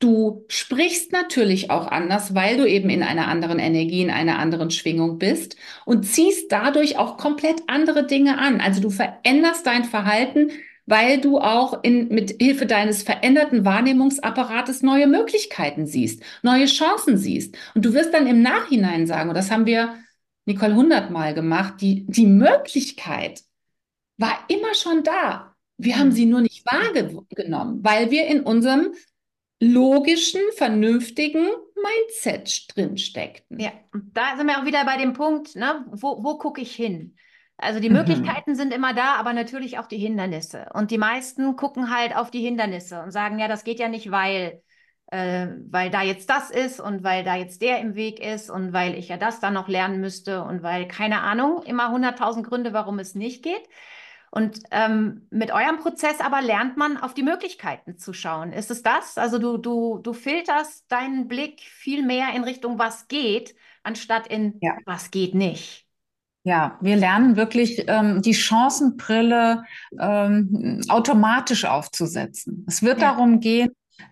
Du 0.00 0.44
sprichst 0.48 1.12
natürlich 1.12 1.70
auch 1.70 1.86
anders, 1.86 2.34
weil 2.34 2.58
du 2.58 2.68
eben 2.68 2.90
in 2.90 3.02
einer 3.02 3.26
anderen 3.26 3.58
Energie, 3.58 4.02
in 4.02 4.10
einer 4.10 4.38
anderen 4.38 4.70
Schwingung 4.70 5.18
bist 5.18 5.56
und 5.86 6.04
ziehst 6.04 6.52
dadurch 6.52 6.98
auch 6.98 7.16
komplett 7.16 7.62
andere 7.68 8.06
Dinge 8.06 8.36
an. 8.36 8.60
Also 8.60 8.82
du 8.82 8.90
veränderst 8.90 9.66
dein 9.66 9.84
Verhalten, 9.84 10.50
weil 10.84 11.22
du 11.22 11.38
auch 11.38 11.82
in, 11.82 12.08
mit 12.08 12.36
Hilfe 12.38 12.66
deines 12.66 13.02
veränderten 13.02 13.64
Wahrnehmungsapparates 13.64 14.82
neue 14.82 15.06
Möglichkeiten 15.06 15.86
siehst, 15.86 16.22
neue 16.42 16.66
Chancen 16.66 17.16
siehst. 17.16 17.56
Und 17.74 17.86
du 17.86 17.94
wirst 17.94 18.12
dann 18.12 18.26
im 18.26 18.42
Nachhinein 18.42 19.06
sagen, 19.06 19.30
und 19.30 19.36
das 19.36 19.50
haben 19.50 19.64
wir 19.64 19.94
Nicole 20.46 20.74
hundertmal 20.74 21.34
gemacht, 21.34 21.80
die, 21.80 22.06
die 22.06 22.26
Möglichkeit 22.26 23.42
war 24.18 24.38
immer 24.48 24.74
schon 24.74 25.02
da. 25.02 25.54
Wir 25.76 25.98
haben 25.98 26.12
sie 26.12 26.26
nur 26.26 26.40
nicht 26.40 26.64
wahrgenommen, 26.66 27.82
weil 27.82 28.10
wir 28.10 28.26
in 28.26 28.42
unserem 28.42 28.94
logischen, 29.60 30.40
vernünftigen 30.56 31.48
Mindset 31.74 32.74
drin 32.74 32.98
steckten. 32.98 33.58
Ja, 33.58 33.72
und 33.92 34.16
da 34.16 34.36
sind 34.36 34.46
wir 34.46 34.60
auch 34.60 34.66
wieder 34.66 34.84
bei 34.84 34.96
dem 34.96 35.12
Punkt, 35.14 35.56
ne? 35.56 35.84
wo, 35.90 36.22
wo 36.22 36.38
gucke 36.38 36.60
ich 36.60 36.74
hin? 36.74 37.16
Also 37.56 37.80
die 37.80 37.88
mhm. 37.88 37.96
Möglichkeiten 37.96 38.52
mhm. 38.52 38.56
sind 38.56 38.74
immer 38.74 38.94
da, 38.94 39.14
aber 39.14 39.32
natürlich 39.32 39.78
auch 39.78 39.86
die 39.86 39.98
Hindernisse. 39.98 40.66
Und 40.74 40.90
die 40.90 40.98
meisten 40.98 41.56
gucken 41.56 41.94
halt 41.94 42.16
auf 42.16 42.30
die 42.30 42.42
Hindernisse 42.42 43.02
und 43.02 43.10
sagen, 43.10 43.38
ja, 43.38 43.48
das 43.48 43.64
geht 43.64 43.78
ja 43.78 43.88
nicht, 43.88 44.10
weil, 44.10 44.62
äh, 45.06 45.48
weil 45.70 45.90
da 45.90 46.02
jetzt 46.02 46.30
das 46.30 46.50
ist 46.50 46.80
und 46.80 47.04
weil 47.04 47.24
da 47.24 47.36
jetzt 47.36 47.62
der 47.62 47.80
im 47.80 47.94
Weg 47.94 48.20
ist 48.20 48.50
und 48.50 48.72
weil 48.72 48.94
ich 48.94 49.08
ja 49.08 49.16
das 49.16 49.40
dann 49.40 49.54
noch 49.54 49.68
lernen 49.68 50.00
müsste 50.00 50.42
und 50.42 50.62
weil, 50.62 50.88
keine 50.88 51.20
Ahnung, 51.20 51.62
immer 51.62 51.90
hunderttausend 51.90 52.46
Gründe, 52.46 52.72
warum 52.72 52.98
es 52.98 53.14
nicht 53.14 53.42
geht. 53.42 53.68
Und 54.30 54.58
ähm, 54.72 55.28
mit 55.30 55.52
eurem 55.52 55.78
Prozess 55.78 56.20
aber 56.20 56.42
lernt 56.42 56.76
man 56.76 56.96
auf 56.96 57.14
die 57.14 57.22
Möglichkeiten 57.22 57.98
zu 57.98 58.12
schauen. 58.12 58.52
Ist 58.52 58.68
es 58.72 58.82
das? 58.82 59.16
Also 59.16 59.38
du, 59.38 59.58
du, 59.58 59.98
du 59.98 60.12
filterst 60.12 60.90
deinen 60.90 61.28
Blick 61.28 61.60
viel 61.60 62.04
mehr 62.04 62.34
in 62.34 62.42
Richtung, 62.42 62.76
was 62.80 63.06
geht, 63.06 63.54
anstatt 63.84 64.26
in 64.26 64.58
ja. 64.60 64.76
was 64.86 65.12
geht 65.12 65.36
nicht. 65.36 65.86
Ja, 66.42 66.78
wir 66.80 66.96
lernen 66.96 67.36
wirklich 67.36 67.84
ähm, 67.86 68.22
die 68.22 68.34
Chancenbrille 68.34 69.62
ähm, 70.00 70.82
automatisch 70.88 71.64
aufzusetzen. 71.64 72.66
Es 72.68 72.82
wird 72.82 73.00
ja. 73.00 73.12
darum 73.12 73.38
gehen, 73.38 73.70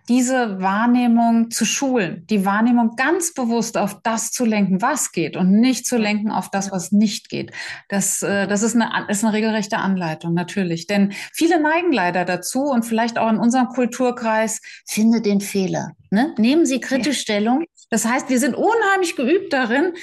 diese 0.09 0.61
Wahrnehmung 0.61 1.49
zu 1.49 1.65
schulen, 1.65 2.25
die 2.29 2.45
Wahrnehmung 2.45 2.95
ganz 2.95 3.33
bewusst 3.33 3.77
auf 3.77 4.01
das 4.03 4.31
zu 4.31 4.45
lenken, 4.45 4.81
was 4.81 5.11
geht 5.11 5.37
und 5.37 5.51
nicht 5.51 5.85
zu 5.85 5.97
lenken 5.97 6.31
auf 6.31 6.49
das, 6.49 6.71
was 6.71 6.91
nicht 6.91 7.29
geht. 7.29 7.51
Das, 7.89 8.21
äh, 8.21 8.47
das 8.47 8.63
ist, 8.63 8.75
eine, 8.75 9.07
ist 9.07 9.23
eine 9.23 9.33
regelrechte 9.33 9.77
Anleitung, 9.77 10.33
natürlich. 10.33 10.87
Denn 10.87 11.13
viele 11.33 11.61
neigen 11.61 11.91
leider 11.91 12.25
dazu 12.25 12.63
und 12.63 12.83
vielleicht 12.83 13.17
auch 13.17 13.29
in 13.29 13.37
unserem 13.37 13.67
Kulturkreis, 13.67 14.61
finde 14.85 15.21
den 15.21 15.41
Fehler. 15.41 15.91
Ne? 16.09 16.33
Nehmen 16.37 16.65
Sie 16.65 16.79
kritisch 16.79 17.19
Stellung. 17.19 17.65
Das 17.89 18.05
heißt, 18.05 18.29
wir 18.29 18.39
sind 18.39 18.55
unheimlich 18.55 19.15
geübt 19.15 19.53
darin, 19.53 19.93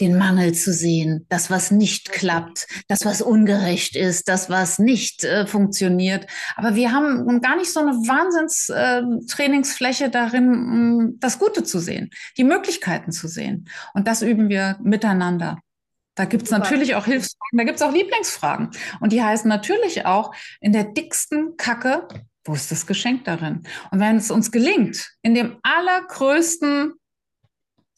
den 0.00 0.16
Mangel 0.16 0.54
zu 0.54 0.72
sehen, 0.72 1.26
das, 1.28 1.50
was 1.50 1.70
nicht 1.70 2.10
klappt, 2.10 2.66
das, 2.88 3.04
was 3.04 3.20
ungerecht 3.22 3.94
ist, 3.96 4.28
das, 4.28 4.48
was 4.48 4.78
nicht 4.78 5.24
äh, 5.24 5.46
funktioniert. 5.46 6.26
Aber 6.56 6.74
wir 6.74 6.92
haben 6.92 7.40
gar 7.40 7.56
nicht 7.56 7.72
so 7.72 7.80
eine 7.80 7.92
Wahnsinnstrainingsfläche 7.92 10.04
äh, 10.06 10.10
darin, 10.10 10.48
um 10.48 11.20
das 11.20 11.38
Gute 11.38 11.64
zu 11.64 11.78
sehen, 11.78 12.10
die 12.36 12.44
Möglichkeiten 12.44 13.12
zu 13.12 13.28
sehen. 13.28 13.68
Und 13.94 14.08
das 14.08 14.22
üben 14.22 14.48
wir 14.48 14.78
miteinander. 14.82 15.58
Da 16.14 16.24
gibt's 16.24 16.50
natürlich 16.50 16.96
auch 16.96 17.04
Hilfsfragen, 17.06 17.58
da 17.58 17.64
gibt's 17.64 17.82
auch 17.82 17.92
Lieblingsfragen. 17.92 18.70
Und 19.00 19.12
die 19.12 19.22
heißen 19.22 19.48
natürlich 19.48 20.06
auch 20.06 20.34
in 20.60 20.72
der 20.72 20.84
dicksten 20.84 21.56
Kacke, 21.56 22.08
wo 22.44 22.54
ist 22.54 22.70
das 22.70 22.86
Geschenk 22.86 23.24
darin? 23.24 23.62
Und 23.90 24.00
wenn 24.00 24.16
es 24.16 24.30
uns 24.30 24.50
gelingt, 24.50 25.12
in 25.22 25.34
dem 25.34 25.58
allergrößten 25.62 26.94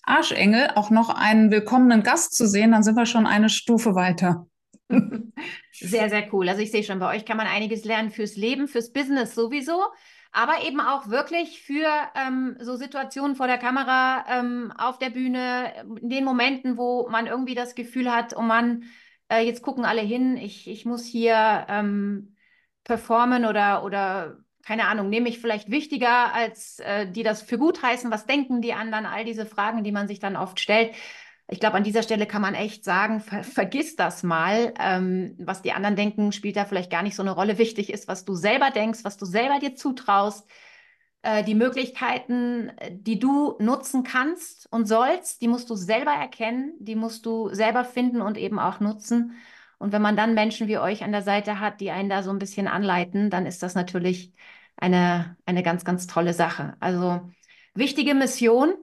Arschengel 0.02 0.71
auch 0.75 0.90
noch 0.90 1.09
einen 1.11 1.50
willkommenen 1.50 2.02
Gast 2.02 2.35
zu 2.35 2.47
sehen, 2.47 2.73
dann 2.73 2.82
sind 2.82 2.97
wir 2.97 3.06
schon 3.06 3.26
eine 3.26 3.49
Stufe 3.49 3.94
weiter. 3.94 4.47
Sehr, 5.73 6.11
sehr 6.11 6.32
cool. 6.32 6.49
Also 6.49 6.61
ich 6.61 6.71
sehe 6.71 6.85
schon, 6.85 6.99
bei 6.99 7.16
euch 7.16 7.25
kann 7.25 7.38
man 7.38 7.47
einiges 7.47 7.85
lernen 7.85 8.11
fürs 8.11 8.37
Leben, 8.37 8.68
fürs 8.68 8.92
Business 8.92 9.35
sowieso, 9.35 9.82
aber 10.30 10.62
eben 10.64 10.80
auch 10.80 11.09
wirklich 11.09 11.62
für 11.62 11.88
ähm, 12.14 12.56
so 12.61 12.76
Situationen 12.76 13.35
vor 13.35 13.47
der 13.47 13.59
Kamera, 13.59 14.25
ähm, 14.28 14.73
auf 14.76 14.99
der 14.99 15.11
Bühne, 15.11 15.73
in 16.00 16.11
den 16.11 16.25
Momenten, 16.25 16.76
wo 16.76 17.09
man 17.09 17.26
irgendwie 17.26 17.54
das 17.54 17.75
Gefühl 17.75 18.12
hat, 18.12 18.37
oh 18.37 18.42
Mann, 18.42 18.85
äh, 19.28 19.44
jetzt 19.44 19.62
gucken 19.62 19.85
alle 19.85 20.02
hin, 20.02 20.37
ich, 20.37 20.68
ich 20.68 20.85
muss 20.85 21.04
hier 21.04 21.66
ähm, 21.68 22.37
performen 22.85 23.44
oder, 23.44 23.85
oder 23.85 24.38
keine 24.64 24.87
Ahnung, 24.87 25.09
nehme 25.09 25.28
ich 25.28 25.40
vielleicht 25.40 25.71
wichtiger, 25.71 26.33
als 26.35 26.78
äh, 26.81 27.11
die 27.11 27.23
das 27.23 27.42
für 27.42 27.59
gut 27.59 27.83
heißen? 27.83 28.11
Was 28.11 28.26
denken 28.26 28.62
die 28.62 28.75
anderen? 28.75 29.07
All 29.07 29.25
diese 29.25 29.47
Fragen, 29.47 29.85
die 29.85 29.92
man 29.92 30.09
sich 30.09 30.21
dann 30.21 30.37
oft 30.37 30.61
stellt. 30.61 30.95
Ich 31.49 31.61
glaube, 31.61 31.76
an 31.76 31.85
dieser 31.85 32.02
Stelle 32.02 32.26
kann 32.26 32.40
man 32.40 32.54
echt 32.54 32.85
sagen, 32.85 33.21
ver 33.21 33.45
vergiss 33.45 33.97
das 33.97 34.23
mal. 34.23 34.73
Ähm, 34.78 35.35
was 35.38 35.62
die 35.62 35.73
anderen 35.73 35.97
denken, 35.97 36.33
spielt 36.33 36.57
da 36.57 36.64
vielleicht 36.64 36.90
gar 36.90 37.02
nicht 37.02 37.16
so 37.16 37.23
eine 37.23 37.33
Rolle. 37.33 37.59
Wichtig 37.59 37.92
ist, 37.92 38.09
was 38.09 38.25
du 38.25 38.35
selber 38.35 38.71
denkst, 38.71 39.00
was 39.04 39.16
du 39.16 39.26
selber 39.26 39.59
dir 39.59 39.75
zutraust, 39.75 40.49
äh, 41.23 41.45
die 41.45 41.54
Möglichkeiten, 41.54 42.73
die 42.90 43.19
du 43.19 43.57
nutzen 43.59 44.02
kannst 44.04 44.66
und 44.73 44.87
sollst, 44.87 45.42
die 45.42 45.49
musst 45.49 45.69
du 45.71 45.76
selber 45.76 46.12
erkennen, 46.12 46.75
die 46.78 46.97
musst 46.97 47.26
du 47.26 47.52
selber 47.52 47.85
finden 47.85 48.23
und 48.23 48.38
eben 48.38 48.59
auch 48.59 48.81
nutzen. 48.81 49.33
Und 49.82 49.90
wenn 49.90 50.00
man 50.00 50.16
dann 50.16 50.34
Menschen 50.34 50.68
wie 50.68 50.78
euch 50.78 51.02
an 51.02 51.10
der 51.10 51.22
Seite 51.22 51.58
hat, 51.58 51.80
die 51.80 51.90
einen 51.90 52.08
da 52.08 52.22
so 52.22 52.30
ein 52.30 52.38
bisschen 52.38 52.68
anleiten, 52.68 53.30
dann 53.30 53.46
ist 53.46 53.64
das 53.64 53.74
natürlich 53.74 54.32
eine, 54.76 55.36
eine 55.44 55.64
ganz, 55.64 55.84
ganz 55.84 56.06
tolle 56.06 56.34
Sache. 56.34 56.76
Also 56.78 57.28
wichtige 57.74 58.14
Mission, 58.14 58.74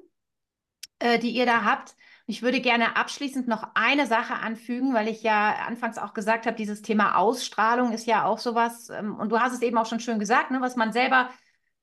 äh, 1.00 1.18
die 1.18 1.30
ihr 1.30 1.46
da 1.46 1.64
habt. 1.64 1.96
Ich 2.26 2.42
würde 2.42 2.60
gerne 2.60 2.98
abschließend 2.98 3.48
noch 3.48 3.66
eine 3.76 4.08
Sache 4.08 4.34
anfügen, 4.34 4.94
weil 4.94 5.08
ich 5.08 5.24
ja 5.24 5.56
anfangs 5.66 5.98
auch 5.98 6.14
gesagt 6.14 6.46
habe, 6.46 6.58
dieses 6.58 6.82
Thema 6.82 7.16
Ausstrahlung 7.16 7.94
ist 7.94 8.06
ja 8.06 8.26
auch 8.26 8.40
sowas, 8.40 8.90
ähm, 8.90 9.16
und 9.16 9.30
du 9.32 9.40
hast 9.40 9.54
es 9.54 9.62
eben 9.62 9.78
auch 9.78 9.86
schon 9.86 10.02
schön 10.02 10.20
gesagt, 10.20 10.52
ne, 10.52 10.60
was 10.60 10.76
man 10.76 10.92
selber 10.92 11.30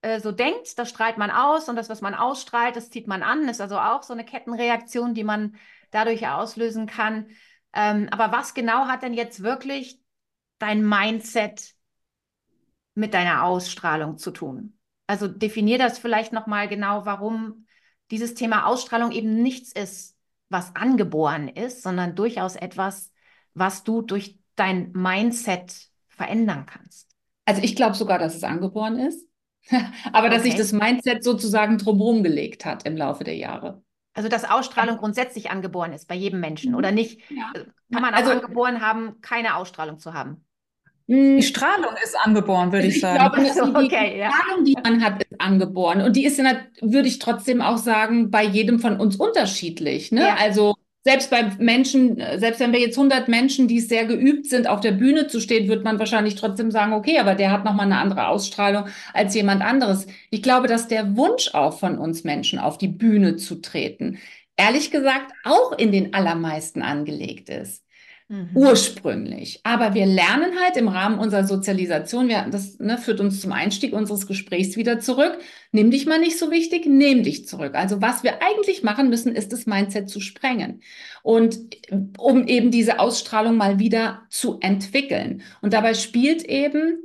äh, 0.02 0.20
so 0.20 0.30
denkt, 0.30 0.78
das 0.78 0.90
strahlt 0.90 1.16
man 1.16 1.30
aus 1.30 1.70
und 1.70 1.76
das, 1.76 1.88
was 1.88 2.02
man 2.02 2.14
ausstrahlt, 2.14 2.76
das 2.76 2.90
zieht 2.90 3.06
man 3.06 3.22
an, 3.22 3.48
ist 3.48 3.62
also 3.62 3.78
auch 3.78 4.02
so 4.02 4.12
eine 4.12 4.26
Kettenreaktion, 4.26 5.14
die 5.14 5.24
man 5.24 5.56
dadurch 5.90 6.28
auslösen 6.28 6.84
kann. 6.84 7.30
Ähm, 7.76 8.08
aber 8.10 8.32
was 8.32 8.54
genau 8.54 8.86
hat 8.86 9.02
denn 9.02 9.12
jetzt 9.12 9.42
wirklich 9.42 10.00
dein 10.58 10.82
Mindset 10.82 11.74
mit 12.94 13.12
deiner 13.12 13.44
Ausstrahlung 13.44 14.16
zu 14.16 14.30
tun? 14.30 14.78
Also 15.06 15.28
definier 15.28 15.78
das 15.78 15.98
vielleicht 15.98 16.32
nochmal 16.32 16.68
genau, 16.68 17.04
warum 17.04 17.66
dieses 18.10 18.34
Thema 18.34 18.66
Ausstrahlung 18.66 19.12
eben 19.12 19.42
nichts 19.42 19.72
ist, 19.72 20.16
was 20.48 20.74
angeboren 20.74 21.48
ist, 21.48 21.82
sondern 21.82 22.14
durchaus 22.14 22.56
etwas, 22.56 23.12
was 23.52 23.84
du 23.84 24.00
durch 24.00 24.38
dein 24.54 24.92
Mindset 24.92 25.90
verändern 26.08 26.64
kannst. 26.64 27.10
Also 27.44 27.62
ich 27.62 27.76
glaube 27.76 27.94
sogar, 27.94 28.18
dass 28.18 28.34
es 28.34 28.42
angeboren 28.42 28.98
ist, 28.98 29.28
aber 30.12 30.30
dass 30.30 30.44
sich 30.44 30.54
das 30.54 30.72
Mindset 30.72 31.22
sozusagen 31.22 31.76
drumherum 31.76 32.22
gelegt 32.22 32.64
hat 32.64 32.86
im 32.86 32.96
Laufe 32.96 33.22
der 33.22 33.36
Jahre. 33.36 33.82
Also 34.16 34.28
dass 34.28 34.44
Ausstrahlung 34.44 34.96
grundsätzlich 34.96 35.50
angeboren 35.50 35.92
ist 35.92 36.08
bei 36.08 36.14
jedem 36.14 36.40
Menschen 36.40 36.74
oder 36.74 36.90
nicht? 36.90 37.20
Ja. 37.30 37.52
Äh, 37.54 37.66
kann 37.92 38.02
man 38.02 38.14
auch 38.14 38.18
also, 38.18 38.32
angeboren 38.32 38.80
haben, 38.80 39.20
keine 39.20 39.56
Ausstrahlung 39.56 39.98
zu 39.98 40.14
haben? 40.14 40.42
Die 41.08 41.42
Strahlung 41.42 41.94
ist 42.02 42.16
angeboren, 42.18 42.72
würde 42.72 42.88
ich 42.88 43.00
sagen. 43.00 43.44
Ich 43.44 43.52
glaube, 43.52 43.80
die, 43.80 43.86
okay, 43.86 44.18
ja. 44.18 44.32
Strahlung, 44.32 44.64
die 44.64 44.76
man 44.82 45.04
hat, 45.04 45.22
ist 45.22 45.40
angeboren. 45.40 46.00
Und 46.00 46.16
die 46.16 46.24
ist, 46.24 46.38
würde 46.38 47.06
ich 47.06 47.20
trotzdem 47.20 47.60
auch 47.62 47.76
sagen, 47.76 48.32
bei 48.32 48.42
jedem 48.42 48.80
von 48.80 48.98
uns 48.98 49.14
unterschiedlich. 49.14 50.10
Ne? 50.10 50.22
Ja. 50.22 50.34
Also 50.34 50.74
selbst 51.06 51.30
bei 51.30 51.52
Menschen, 51.60 52.20
selbst 52.38 52.58
wenn 52.58 52.72
wir 52.72 52.80
jetzt 52.80 52.98
100 52.98 53.28
Menschen, 53.28 53.68
die 53.68 53.78
sehr 53.78 54.06
geübt 54.06 54.46
sind, 54.46 54.68
auf 54.68 54.80
der 54.80 54.90
Bühne 54.90 55.28
zu 55.28 55.40
stehen, 55.40 55.68
wird 55.68 55.84
man 55.84 56.00
wahrscheinlich 56.00 56.34
trotzdem 56.34 56.72
sagen, 56.72 56.94
okay, 56.94 57.20
aber 57.20 57.36
der 57.36 57.52
hat 57.52 57.64
nochmal 57.64 57.86
eine 57.86 57.98
andere 57.98 58.26
Ausstrahlung 58.26 58.86
als 59.14 59.32
jemand 59.36 59.62
anderes. 59.62 60.08
Ich 60.30 60.42
glaube, 60.42 60.66
dass 60.66 60.88
der 60.88 61.16
Wunsch 61.16 61.54
auch 61.54 61.78
von 61.78 61.96
uns 61.96 62.24
Menschen, 62.24 62.58
auf 62.58 62.76
die 62.76 62.88
Bühne 62.88 63.36
zu 63.36 63.60
treten, 63.62 64.18
ehrlich 64.56 64.90
gesagt 64.90 65.30
auch 65.44 65.78
in 65.78 65.92
den 65.92 66.12
allermeisten 66.12 66.82
angelegt 66.82 67.50
ist. 67.50 67.85
Mhm. 68.28 68.50
Ursprünglich. 68.54 69.60
Aber 69.62 69.94
wir 69.94 70.04
lernen 70.04 70.58
halt 70.60 70.76
im 70.76 70.88
Rahmen 70.88 71.18
unserer 71.20 71.46
Sozialisation, 71.46 72.28
wir, 72.28 72.46
das 72.50 72.78
ne, 72.80 72.98
führt 72.98 73.20
uns 73.20 73.40
zum 73.40 73.52
Einstieg 73.52 73.92
unseres 73.92 74.26
Gesprächs 74.26 74.76
wieder 74.76 74.98
zurück. 74.98 75.38
Nimm 75.70 75.92
dich 75.92 76.06
mal 76.06 76.18
nicht 76.18 76.36
so 76.36 76.50
wichtig, 76.50 76.86
nimm 76.86 77.22
dich 77.22 77.46
zurück. 77.46 77.76
Also 77.76 78.02
was 78.02 78.24
wir 78.24 78.42
eigentlich 78.42 78.82
machen 78.82 79.10
müssen, 79.10 79.36
ist 79.36 79.52
das 79.52 79.66
Mindset 79.66 80.10
zu 80.10 80.20
sprengen. 80.20 80.80
Und 81.22 81.56
um 82.18 82.48
eben 82.48 82.72
diese 82.72 82.98
Ausstrahlung 82.98 83.56
mal 83.56 83.78
wieder 83.78 84.22
zu 84.28 84.58
entwickeln. 84.60 85.42
Und 85.60 85.72
dabei 85.72 85.94
spielt 85.94 86.42
eben 86.42 86.98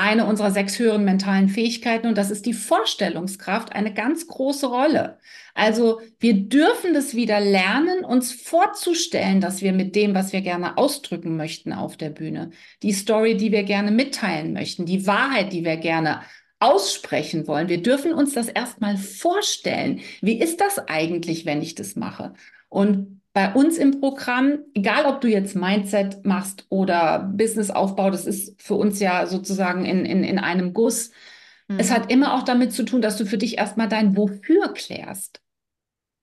eine 0.00 0.26
unserer 0.26 0.50
sechs 0.50 0.78
höheren 0.78 1.04
mentalen 1.04 1.48
Fähigkeiten 1.48 2.06
und 2.06 2.18
das 2.18 2.30
ist 2.30 2.46
die 2.46 2.52
Vorstellungskraft 2.52 3.72
eine 3.72 3.92
ganz 3.92 4.26
große 4.26 4.66
Rolle. 4.66 5.18
Also 5.54 6.00
wir 6.20 6.34
dürfen 6.34 6.94
das 6.94 7.14
wieder 7.14 7.40
lernen, 7.40 8.04
uns 8.04 8.32
vorzustellen, 8.32 9.40
dass 9.40 9.62
wir 9.62 9.72
mit 9.72 9.96
dem, 9.96 10.14
was 10.14 10.32
wir 10.32 10.40
gerne 10.40 10.78
ausdrücken 10.78 11.36
möchten 11.36 11.72
auf 11.72 11.96
der 11.96 12.10
Bühne, 12.10 12.50
die 12.82 12.92
Story, 12.92 13.36
die 13.36 13.52
wir 13.52 13.64
gerne 13.64 13.90
mitteilen 13.90 14.52
möchten, 14.52 14.86
die 14.86 15.06
Wahrheit, 15.06 15.52
die 15.52 15.64
wir 15.64 15.76
gerne 15.76 16.22
aussprechen 16.60 17.46
wollen. 17.46 17.68
Wir 17.68 17.82
dürfen 17.82 18.12
uns 18.12 18.34
das 18.34 18.48
erstmal 18.48 18.96
vorstellen. 18.96 20.00
Wie 20.20 20.40
ist 20.40 20.60
das 20.60 20.78
eigentlich, 20.78 21.46
wenn 21.46 21.62
ich 21.62 21.74
das 21.74 21.96
mache? 21.96 22.34
Und 22.68 23.17
bei 23.32 23.52
uns 23.52 23.78
im 23.78 24.00
Programm, 24.00 24.60
egal 24.74 25.06
ob 25.06 25.20
du 25.20 25.28
jetzt 25.28 25.54
Mindset 25.54 26.24
machst 26.24 26.66
oder 26.70 27.20
Businessaufbau, 27.36 28.10
das 28.10 28.26
ist 28.26 28.60
für 28.60 28.74
uns 28.74 29.00
ja 29.00 29.26
sozusagen 29.26 29.84
in, 29.84 30.04
in, 30.04 30.24
in 30.24 30.38
einem 30.38 30.72
Guss. 30.72 31.10
Mhm. 31.68 31.78
Es 31.78 31.90
hat 31.90 32.10
immer 32.10 32.34
auch 32.34 32.42
damit 32.42 32.72
zu 32.72 32.84
tun, 32.84 33.02
dass 33.02 33.16
du 33.16 33.26
für 33.26 33.38
dich 33.38 33.58
erstmal 33.58 33.88
dein 33.88 34.16
Wofür 34.16 34.72
klärst. 34.72 35.40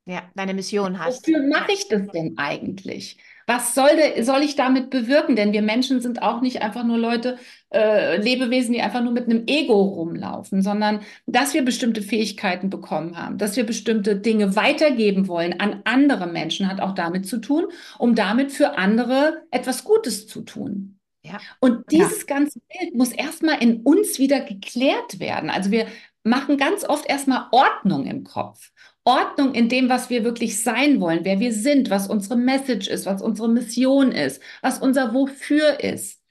Ja, 0.08 0.30
deine 0.36 0.54
Mission 0.54 1.00
hast. 1.00 1.28
Wofür 1.28 1.48
mache 1.48 1.72
ich 1.72 1.88
das 1.88 2.08
denn 2.08 2.38
eigentlich? 2.38 3.18
Was 3.48 3.76
soll, 3.76 3.96
de, 3.96 4.24
soll 4.24 4.42
ich 4.42 4.56
damit 4.56 4.90
bewirken? 4.90 5.36
Denn 5.36 5.54
wir 5.54 5.62
Menschen 5.62 6.02
sind 6.02 6.22
auch 6.22 6.42
nicht 6.42 6.62
einfach 6.62 6.84
nur 6.84 6.98
Leute, 6.98 7.38
äh, 7.72 8.18
Lebewesen, 8.18 8.74
die 8.74 8.82
einfach 8.82 9.04
nur 9.04 9.12
mit 9.12 9.26
einem 9.26 9.44
Ego 9.48 9.82
rumlaufen, 9.82 10.62
sondern 10.62 11.02
dass 11.26 11.54
wir 11.54 11.64
bestimmte 11.64 12.02
Fähigkeiten 12.02 12.70
bekommen 12.70 13.18
haben, 13.18 13.38
dass 13.38 13.56
wir 13.56 13.66
bestimmte 13.66 14.16
Dinge 14.16 14.56
weitergeben 14.56 15.28
wollen 15.28 15.60
an 15.60 15.82
andere 15.84 16.28
Menschen, 16.28 16.70
hat 16.70 16.82
auch 16.82 16.96
damit 16.96 17.28
zu 17.28 17.38
tun, 17.38 17.66
um 18.00 18.16
damit 18.16 18.52
für 18.52 18.78
andere 18.78 19.44
etwas 19.52 19.84
Gutes 19.84 20.28
zu 20.28 20.42
tun. 20.42 21.00
Ja. 21.24 21.40
Und 21.60 21.92
dieses 21.92 22.20
ja. 22.20 22.36
ganze 22.36 22.60
Bild 22.60 22.96
muss 22.96 23.12
erstmal 23.12 23.62
in 23.62 23.82
uns 23.82 24.20
wieder 24.20 24.42
geklärt 24.42 25.20
werden. 25.20 25.50
Also 25.50 25.72
wir 25.72 25.88
machen 26.24 26.58
ganz 26.58 26.84
oft 26.84 27.10
erstmal 27.10 27.48
Ordnung 27.52 28.06
im 28.06 28.24
Kopf. 28.24 28.72
Ordnung 29.06 29.54
in 29.54 29.70
dem, 29.70 29.88
was 29.90 30.10
wir 30.10 30.24
wirklich 30.24 30.62
sein 30.62 31.00
wollen, 31.00 31.24
wer 31.24 31.40
wir 31.40 31.54
sind, 31.54 31.90
was 31.90 32.08
unsere 32.08 32.36
Message 32.36 32.88
ist, 32.88 33.06
was 33.06 33.22
unsere 33.22 33.48
Mission 33.50 34.12
ist, 34.12 34.42
was 34.62 34.80
unser 34.80 35.14
Wofür 35.14 35.80
ist. 35.80 36.22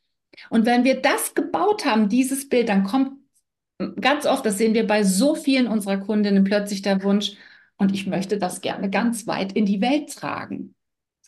Und 0.51 0.67
wenn 0.67 0.85
wir 0.85 1.01
das 1.01 1.35
gebaut 1.35 1.85
haben, 1.85 2.09
dieses 2.09 2.49
Bild, 2.49 2.69
dann 2.69 2.85
kommt 2.85 3.13
ganz 4.01 4.27
oft, 4.27 4.45
das 4.45 4.59
sehen 4.59 4.75
wir 4.75 4.87
bei 4.87 5.05
so 5.05 5.35
vielen 5.35 5.69
unserer 5.69 5.99
Kundinnen, 5.99 6.45
plötzlich 6.45 6.83
der 6.83 7.03
Wunsch, 7.03 7.33
und 7.77 7.93
ich 7.93 8.07
möchte 8.07 8.39
das 8.39 8.61
gerne 8.61 8.91
ganz 8.91 9.27
weit 9.27 9.53
in 9.53 9.67
die 9.67 9.81
Welt 9.81 10.15
tragen 10.15 10.74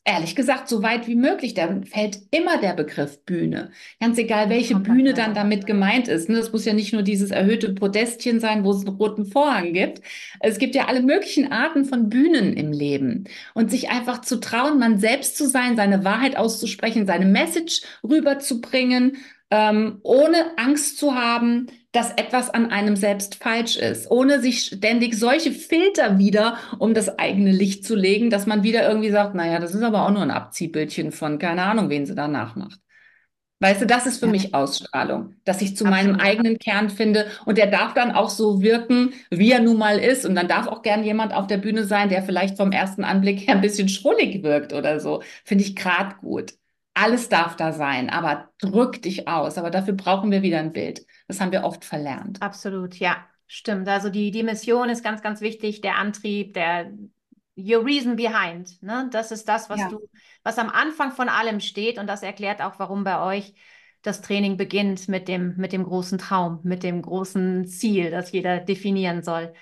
ehrlich 0.07 0.37
gesagt, 0.37 0.69
so 0.69 0.83
weit 0.83 1.09
wie 1.09 1.17
möglich. 1.17 1.53
Da 1.55 1.69
fällt 1.85 2.21
immer 2.31 2.59
der 2.59 2.75
Begriff 2.75 3.19
Bühne. 3.25 3.71
Ganz 4.01 4.17
egal, 4.17 4.49
welche 4.49 4.77
Bühne 4.77 5.13
dann 5.15 5.35
damit 5.35 5.67
gemeint 5.67 6.07
ist. 6.09 6.29
Ne? 6.29 6.37
Das 6.37 6.53
muss 6.53 6.65
ja 6.65 6.73
nicht 6.73 6.93
nur 6.93 7.03
dieses 7.03 7.33
erhöhte 7.33 7.75
Podestchen 7.75 8.39
sein, 8.39 8.65
wo 8.65 8.71
es 8.71 8.87
einen 8.87 8.97
roten 8.97 9.27
Vorhang 9.27 9.73
gibt. 9.73 10.01
Es 10.41 10.59
gibt 10.59 10.77
ja 10.77 10.87
alle 10.87 11.03
möglichen 11.03 11.51
Arten 11.51 11.85
von 11.85 12.09
Bühnen 12.09 12.55
im 12.55 12.73
Leben. 12.73 13.25
Und 13.53 13.71
sich 13.71 13.91
einfach 13.91 14.21
zu 14.21 14.39
trauen, 14.39 14.79
man 14.79 14.99
selbst 14.99 15.37
zu 15.37 15.49
sein, 15.49 15.77
seine 15.77 16.05
Wahrheit 16.05 16.37
auszusprechen, 16.37 17.07
seine 17.07 17.27
Message 17.27 17.83
rüberzubringen, 18.05 19.17
ähm, 19.51 20.01
ohne 20.03 20.59
Angst 20.59 20.99
zu 20.99 21.15
haben, 21.15 21.67
dass 21.93 22.11
etwas 22.13 22.51
an 22.51 22.71
einem 22.71 22.97
selbst 22.97 23.37
falsch 23.37 23.77
ist, 23.77 24.11
ohne 24.11 24.41
sich 24.41 24.67
ständig 24.67 25.15
solche 25.15 25.53
Filter 25.53 26.19
wieder 26.19 26.59
um 26.79 26.95
das 26.95 27.19
eigene 27.19 27.53
Licht 27.53 27.85
zu 27.85 27.95
legen, 27.95 28.29
dass 28.29 28.47
man 28.47 28.63
wieder 28.63 28.87
irgendwie 28.89 29.11
sagt, 29.11 29.35
naja, 29.35 29.59
das 29.61 29.75
ist 29.75 29.83
aber 29.83 30.05
auch 30.05 30.11
nur 30.11 30.23
ein 30.23 30.31
Abziehbildchen 30.31 31.13
von 31.13 31.39
keine 31.39 31.63
Ahnung, 31.63 31.89
wen 31.89 32.07
sie 32.07 32.15
danach 32.15 32.57
macht. 32.57 32.81
Weißt 33.59 33.81
du, 33.81 33.87
das 33.87 34.05
ist 34.05 34.19
für 34.19 34.27
ja. 34.27 34.33
mich 34.33 34.55
Ausstrahlung, 34.55 35.35
dass 35.45 35.63
ich 35.63 35.77
zu 35.77 35.87
Absolut. 35.87 36.13
meinem 36.13 36.21
eigenen 36.21 36.59
Kern 36.59 36.91
finde 36.91 37.27
und 37.47 37.57
der 37.57 37.69
darf 37.69 37.95
dann 37.95 38.13
auch 38.13 38.29
so 38.29 38.61
wirken, 38.61 39.15
wie 39.31 39.51
er 39.51 39.61
nun 39.61 39.79
mal 39.79 39.99
ist 39.99 40.27
und 40.27 40.35
dann 40.35 40.49
darf 40.49 40.67
auch 40.67 40.83
gern 40.83 41.05
jemand 41.05 41.33
auf 41.33 41.47
der 41.47 41.57
Bühne 41.57 41.85
sein, 41.85 42.11
der 42.11 42.23
vielleicht 42.23 42.59
vom 42.59 42.71
ersten 42.71 43.03
Anblick 43.05 43.47
her 43.47 43.55
ein 43.55 43.63
bisschen 43.63 43.89
schrullig 43.89 44.43
wirkt 44.43 44.75
oder 44.75 45.01
so. 45.01 45.23
Finde 45.45 45.65
ich 45.65 45.75
grad 45.75 46.19
gut. 46.19 46.53
Alles 46.99 47.29
darf 47.29 47.57
da 47.57 47.73
sein, 47.73 48.09
aber 48.09 48.49
drück 48.59 49.03
dich 49.03 49.29
aus. 49.29 49.59
Aber 49.59 49.71
dafür 49.71 49.93
brauchen 49.93 50.31
wir 50.31 50.41
wieder 50.41 50.61
ein 50.61 50.73
Bild. 50.73 51.05
Das 51.29 51.43
haben 51.43 51.53
wir 51.53 51.63
oft 51.63 51.85
verlernt. 51.85 52.41
Absolut, 52.41 52.97
ja, 52.97 53.19
stimmt. 53.47 53.87
Also 53.87 54.09
die, 54.09 54.31
die 54.31 54.43
Mission 54.43 54.89
ist 54.89 55.05
ganz, 55.05 55.21
ganz 55.21 55.43
wichtig, 55.43 55.83
der 55.83 55.97
Antrieb, 55.97 56.55
der 56.55 56.91
Your 57.55 57.85
reason 57.85 58.17
behind. 58.17 58.83
Ne? 58.83 59.11
Das 59.13 59.31
ist 59.31 59.47
das, 59.47 59.69
was 59.69 59.81
ja. 59.81 59.89
du, 59.91 60.09
was 60.43 60.59
am 60.59 60.71
Anfang 60.71 61.13
von 61.13 61.29
allem 61.29 61.61
steht 61.61 61.99
und 61.99 62.07
das 62.07 62.23
erklärt 62.23 62.63
auch, 62.63 62.79
warum 62.79 63.05
bei 63.05 63.21
euch 63.21 63.53
das 64.01 64.23
Training 64.23 64.57
beginnt 64.57 65.07
mit 65.09 65.29
dem, 65.29 65.55
mit 65.59 65.73
dem 65.73 65.85
großen 65.85 66.17
Traum, 66.17 66.61
mit 66.63 66.83
dem 66.83 67.03
großen 67.03 67.67
Ziel, 67.67 68.11
das 68.11 68.33
jeder 68.33 68.61
definieren 68.61 69.23
soll. 69.23 69.53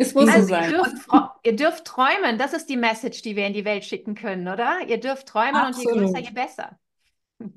Es 0.00 0.14
muss 0.14 0.28
also 0.28 0.42
so 0.42 0.48
sein. 0.48 0.70
Ihr 0.70 0.76
dürft, 0.78 1.08
ihr 1.42 1.56
dürft, 1.56 1.84
träumen, 1.84 2.38
das 2.38 2.54
ist 2.54 2.66
die 2.70 2.78
Message, 2.78 3.20
die 3.20 3.36
wir 3.36 3.46
in 3.46 3.52
die 3.52 3.66
Welt 3.66 3.84
schicken 3.84 4.14
können, 4.14 4.48
oder? 4.48 4.78
Ihr 4.88 4.98
dürft 4.98 5.28
träumen 5.28 5.56
Absolut. 5.56 5.92
und 5.92 5.94
je 5.94 6.06
größer, 6.06 6.18
je 6.20 6.30
besser. 6.30 6.78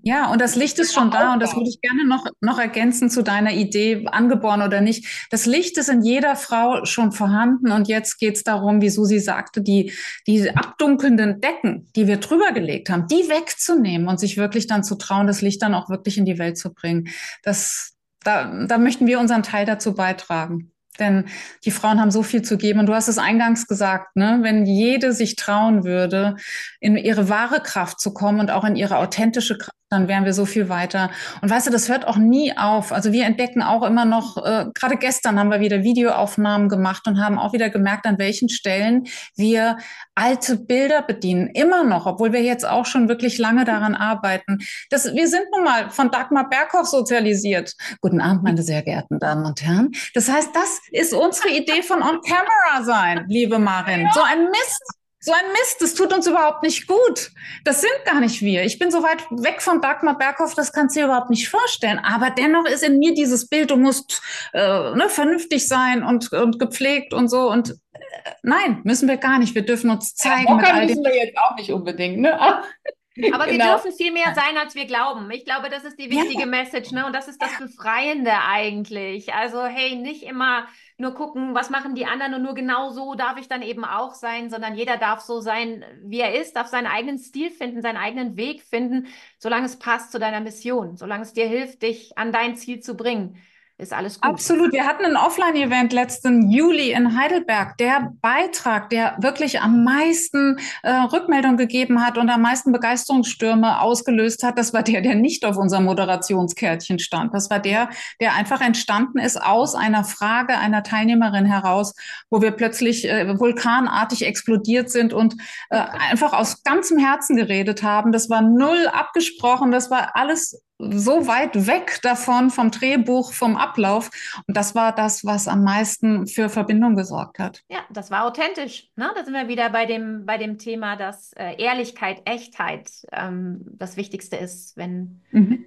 Ja, 0.01 0.31
und 0.31 0.39
das 0.39 0.55
Licht 0.55 0.79
ist 0.79 0.93
schon 0.93 1.11
da 1.11 1.33
und 1.33 1.41
das 1.41 1.55
würde 1.55 1.69
ich 1.69 1.81
gerne 1.81 2.05
noch, 2.05 2.25
noch 2.41 2.57
ergänzen 2.57 3.09
zu 3.09 3.21
deiner 3.21 3.51
Idee, 3.51 4.05
angeboren 4.07 4.61
oder 4.61 4.81
nicht. 4.81 5.27
Das 5.29 5.45
Licht 5.45 5.77
ist 5.77 5.89
in 5.89 6.01
jeder 6.01 6.35
Frau 6.35 6.85
schon 6.85 7.11
vorhanden 7.11 7.71
und 7.71 7.87
jetzt 7.87 8.17
geht 8.17 8.35
es 8.35 8.43
darum, 8.43 8.81
wie 8.81 8.89
Susi 8.89 9.19
sagte, 9.19 9.61
die, 9.61 9.93
diese 10.25 10.55
abdunkelnden 10.55 11.41
Decken, 11.41 11.89
die 11.95 12.07
wir 12.07 12.17
drüber 12.17 12.51
gelegt 12.51 12.89
haben, 12.89 13.07
die 13.07 13.29
wegzunehmen 13.29 14.07
und 14.07 14.19
sich 14.19 14.37
wirklich 14.37 14.67
dann 14.67 14.83
zu 14.83 14.95
trauen, 14.95 15.27
das 15.27 15.41
Licht 15.41 15.61
dann 15.61 15.73
auch 15.73 15.89
wirklich 15.89 16.17
in 16.17 16.25
die 16.25 16.39
Welt 16.39 16.57
zu 16.57 16.73
bringen. 16.73 17.09
Das, 17.41 17.93
da, 18.23 18.65
da 18.65 18.77
möchten 18.77 19.07
wir 19.07 19.19
unseren 19.19 19.43
Teil 19.43 19.65
dazu 19.65 19.95
beitragen. 19.95 20.72
Denn 20.99 21.25
die 21.65 21.71
Frauen 21.71 21.99
haben 21.99 22.11
so 22.11 22.23
viel 22.23 22.41
zu 22.41 22.57
geben. 22.57 22.79
Und 22.79 22.85
du 22.85 22.93
hast 22.93 23.07
es 23.07 23.17
eingangs 23.17 23.67
gesagt, 23.67 24.15
ne? 24.15 24.39
wenn 24.41 24.65
jede 24.65 25.13
sich 25.13 25.35
trauen 25.35 25.83
würde, 25.83 26.35
in 26.79 26.97
ihre 26.97 27.29
wahre 27.29 27.61
Kraft 27.61 27.99
zu 27.99 28.13
kommen 28.13 28.39
und 28.39 28.51
auch 28.51 28.63
in 28.63 28.75
ihre 28.75 28.97
authentische 28.97 29.57
Kraft 29.57 29.82
dann 29.93 30.07
wären 30.07 30.25
wir 30.25 30.33
so 30.33 30.45
viel 30.45 30.69
weiter. 30.69 31.09
Und 31.41 31.49
weißt 31.49 31.67
du, 31.67 31.71
das 31.71 31.87
hört 31.87 32.07
auch 32.07 32.17
nie 32.17 32.57
auf. 32.57 32.91
Also 32.91 33.11
wir 33.11 33.25
entdecken 33.25 33.61
auch 33.61 33.83
immer 33.83 34.05
noch, 34.05 34.37
äh, 34.37 34.65
gerade 34.73 34.97
gestern 34.97 35.39
haben 35.39 35.49
wir 35.49 35.59
wieder 35.59 35.83
Videoaufnahmen 35.83 36.67
gemacht 36.67 37.07
und 37.07 37.23
haben 37.23 37.39
auch 37.39 37.53
wieder 37.53 37.69
gemerkt, 37.69 38.05
an 38.05 38.17
welchen 38.17 38.49
Stellen 38.49 39.05
wir 39.35 39.77
alte 40.15 40.57
Bilder 40.57 41.01
bedienen. 41.01 41.47
Immer 41.47 41.83
noch, 41.83 42.05
obwohl 42.05 42.33
wir 42.33 42.41
jetzt 42.41 42.67
auch 42.67 42.85
schon 42.85 43.07
wirklich 43.07 43.37
lange 43.37 43.65
daran 43.65 43.95
arbeiten. 43.95 44.59
Das, 44.89 45.13
wir 45.13 45.27
sind 45.27 45.45
nun 45.55 45.63
mal 45.63 45.89
von 45.89 46.11
Dagmar 46.11 46.49
Berghoff 46.49 46.87
sozialisiert. 46.87 47.73
Guten 48.01 48.21
Abend, 48.21 48.43
meine 48.43 48.63
sehr 48.63 48.81
geehrten 48.81 49.19
Damen 49.19 49.45
und 49.45 49.61
Herren. 49.61 49.91
Das 50.13 50.29
heißt, 50.29 50.49
das 50.53 50.81
ist 50.91 51.13
unsere 51.13 51.49
Idee 51.49 51.83
von 51.83 52.01
On-Camera 52.01 52.83
sein, 52.83 53.25
liebe 53.27 53.59
Marin. 53.59 54.09
So 54.13 54.21
ein 54.21 54.45
Mist 54.45 55.02
so 55.23 55.31
ein 55.31 55.51
Mist, 55.53 55.77
das 55.79 55.93
tut 55.93 56.11
uns 56.11 56.27
überhaupt 56.27 56.63
nicht 56.63 56.85
gut. 56.85 57.31
Das 57.63 57.79
sind 57.79 57.93
gar 58.03 58.19
nicht 58.19 58.41
wir. 58.41 58.65
Ich 58.65 58.77
bin 58.77 58.91
so 58.91 59.03
weit 59.03 59.23
weg 59.31 59.61
von 59.61 59.79
Dagmar 59.79 60.17
Berghoff, 60.17 60.53
das 60.53 60.73
kannst 60.73 60.97
du 60.97 60.99
dir 60.99 61.05
überhaupt 61.05 61.29
nicht 61.29 61.47
vorstellen. 61.47 61.97
Aber 61.99 62.29
dennoch 62.29 62.65
ist 62.65 62.83
in 62.83 62.99
mir 62.99 63.13
dieses 63.13 63.47
Bild, 63.47 63.71
du 63.71 63.77
musst 63.77 64.21
äh, 64.51 64.59
ne, 64.59 65.05
vernünftig 65.07 65.65
sein 65.65 66.03
und, 66.03 66.33
und 66.33 66.59
gepflegt 66.59 67.13
und 67.13 67.29
so. 67.29 67.49
Und 67.49 67.69
äh, 67.69 68.31
nein, 68.41 68.81
müssen 68.83 69.07
wir 69.07 69.15
gar 69.15 69.39
nicht. 69.39 69.55
Wir 69.55 69.65
dürfen 69.65 69.91
uns 69.91 70.13
zeigen. 70.13 70.49
Ja, 70.49 70.55
mit 70.55 70.73
all 70.73 70.87
müssen 70.87 71.05
wir 71.05 71.15
jetzt 71.15 71.37
auch 71.37 71.55
nicht 71.55 71.71
unbedingt. 71.71 72.19
Ne? 72.19 72.37
Aber 73.33 73.45
wir 73.45 73.53
genau. 73.53 73.75
dürfen 73.75 73.93
viel 73.93 74.11
mehr 74.11 74.35
sein, 74.35 74.57
als 74.57 74.75
wir 74.75 74.85
glauben. 74.85 75.31
Ich 75.31 75.45
glaube, 75.45 75.69
das 75.69 75.85
ist 75.85 75.97
die 75.97 76.09
wichtige 76.11 76.41
ja. 76.41 76.45
Message, 76.47 76.91
ne? 76.91 77.05
Und 77.05 77.13
das 77.13 77.29
ist 77.29 77.41
das 77.41 77.57
Befreiende 77.59 78.33
eigentlich. 78.45 79.33
Also, 79.33 79.63
hey, 79.63 79.95
nicht 79.95 80.23
immer 80.23 80.67
nur 80.97 81.13
gucken, 81.13 81.55
was 81.55 81.69
machen 81.69 81.95
die 81.95 82.05
anderen 82.05 82.35
und 82.35 82.43
nur 82.43 82.53
genau 82.53 82.89
so 82.91 83.15
darf 83.15 83.37
ich 83.37 83.47
dann 83.47 83.61
eben 83.61 83.83
auch 83.83 84.13
sein, 84.13 84.49
sondern 84.49 84.75
jeder 84.75 84.97
darf 84.97 85.21
so 85.21 85.41
sein, 85.41 85.83
wie 86.03 86.19
er 86.19 86.39
ist, 86.39 86.55
darf 86.55 86.67
seinen 86.67 86.87
eigenen 86.87 87.17
Stil 87.17 87.49
finden, 87.49 87.81
seinen 87.81 87.97
eigenen 87.97 88.37
Weg 88.37 88.61
finden, 88.63 89.07
solange 89.37 89.65
es 89.65 89.79
passt 89.79 90.11
zu 90.11 90.19
deiner 90.19 90.39
Mission, 90.39 90.97
solange 90.97 91.23
es 91.23 91.33
dir 91.33 91.47
hilft, 91.47 91.81
dich 91.81 92.17
an 92.17 92.31
dein 92.31 92.55
Ziel 92.55 92.79
zu 92.79 92.95
bringen 92.95 93.37
ist 93.77 93.91
alles 93.91 94.21
gut. 94.21 94.29
Absolut. 94.29 94.71
Wir 94.71 94.85
hatten 94.85 95.03
ein 95.03 95.17
Offline-Event 95.17 95.93
letzten 95.93 96.49
Juli 96.51 96.91
in 96.91 97.17
Heidelberg. 97.17 97.75
Der 97.77 98.11
Beitrag, 98.21 98.89
der 98.91 99.17
wirklich 99.19 99.61
am 99.61 99.83
meisten 99.83 100.57
äh, 100.83 100.91
Rückmeldung 100.91 101.57
gegeben 101.57 102.05
hat 102.05 102.19
und 102.19 102.29
am 102.29 102.41
meisten 102.41 102.71
Begeisterungsstürme 102.71 103.81
ausgelöst 103.81 104.43
hat, 104.43 104.59
das 104.59 104.73
war 104.73 104.83
der, 104.83 105.01
der 105.01 105.15
nicht 105.15 105.43
auf 105.43 105.57
unserem 105.57 105.85
Moderationskärtchen 105.85 106.99
stand. 106.99 107.33
Das 107.33 107.49
war 107.49 107.59
der, 107.59 107.89
der 108.21 108.35
einfach 108.35 108.61
entstanden 108.61 109.17
ist 109.17 109.41
aus 109.41 109.73
einer 109.73 110.03
Frage 110.03 110.57
einer 110.57 110.83
Teilnehmerin 110.83 111.45
heraus, 111.45 111.95
wo 112.29 112.41
wir 112.43 112.51
plötzlich 112.51 113.09
äh, 113.09 113.39
vulkanartig 113.39 114.25
explodiert 114.25 114.91
sind 114.91 115.13
und 115.13 115.35
äh, 115.71 115.77
einfach 116.11 116.33
aus 116.33 116.63
ganzem 116.63 116.99
Herzen 116.99 117.35
geredet 117.35 117.81
haben. 117.81 118.11
Das 118.11 118.29
war 118.29 118.43
null 118.43 118.87
abgesprochen. 118.87 119.71
Das 119.71 119.89
war 119.89 120.15
alles 120.15 120.61
so 120.79 121.27
weit 121.27 121.67
weg 121.67 121.99
davon 122.01 122.49
vom 122.49 122.71
Drehbuch, 122.71 123.33
vom 123.33 123.55
Ablauf. 123.55 124.09
Und 124.47 124.57
das 124.57 124.75
war 124.75 124.93
das, 124.93 125.25
was 125.25 125.47
am 125.47 125.63
meisten 125.63 126.27
für 126.27 126.49
Verbindung 126.49 126.95
gesorgt 126.95 127.39
hat. 127.39 127.61
Ja, 127.69 127.79
das 127.91 128.11
war 128.11 128.25
authentisch. 128.25 128.89
Ne? 128.95 129.11
Da 129.15 129.23
sind 129.23 129.33
wir 129.33 129.47
wieder 129.47 129.69
bei 129.69 129.85
dem, 129.85 130.25
bei 130.25 130.37
dem 130.37 130.57
Thema, 130.57 130.95
dass 130.95 131.33
äh, 131.33 131.55
Ehrlichkeit, 131.61 132.21
Echtheit 132.25 132.89
ähm, 133.11 133.61
das 133.65 133.97
Wichtigste 133.97 134.35
ist, 134.35 134.75
wenn, 134.77 135.21
mhm 135.31 135.65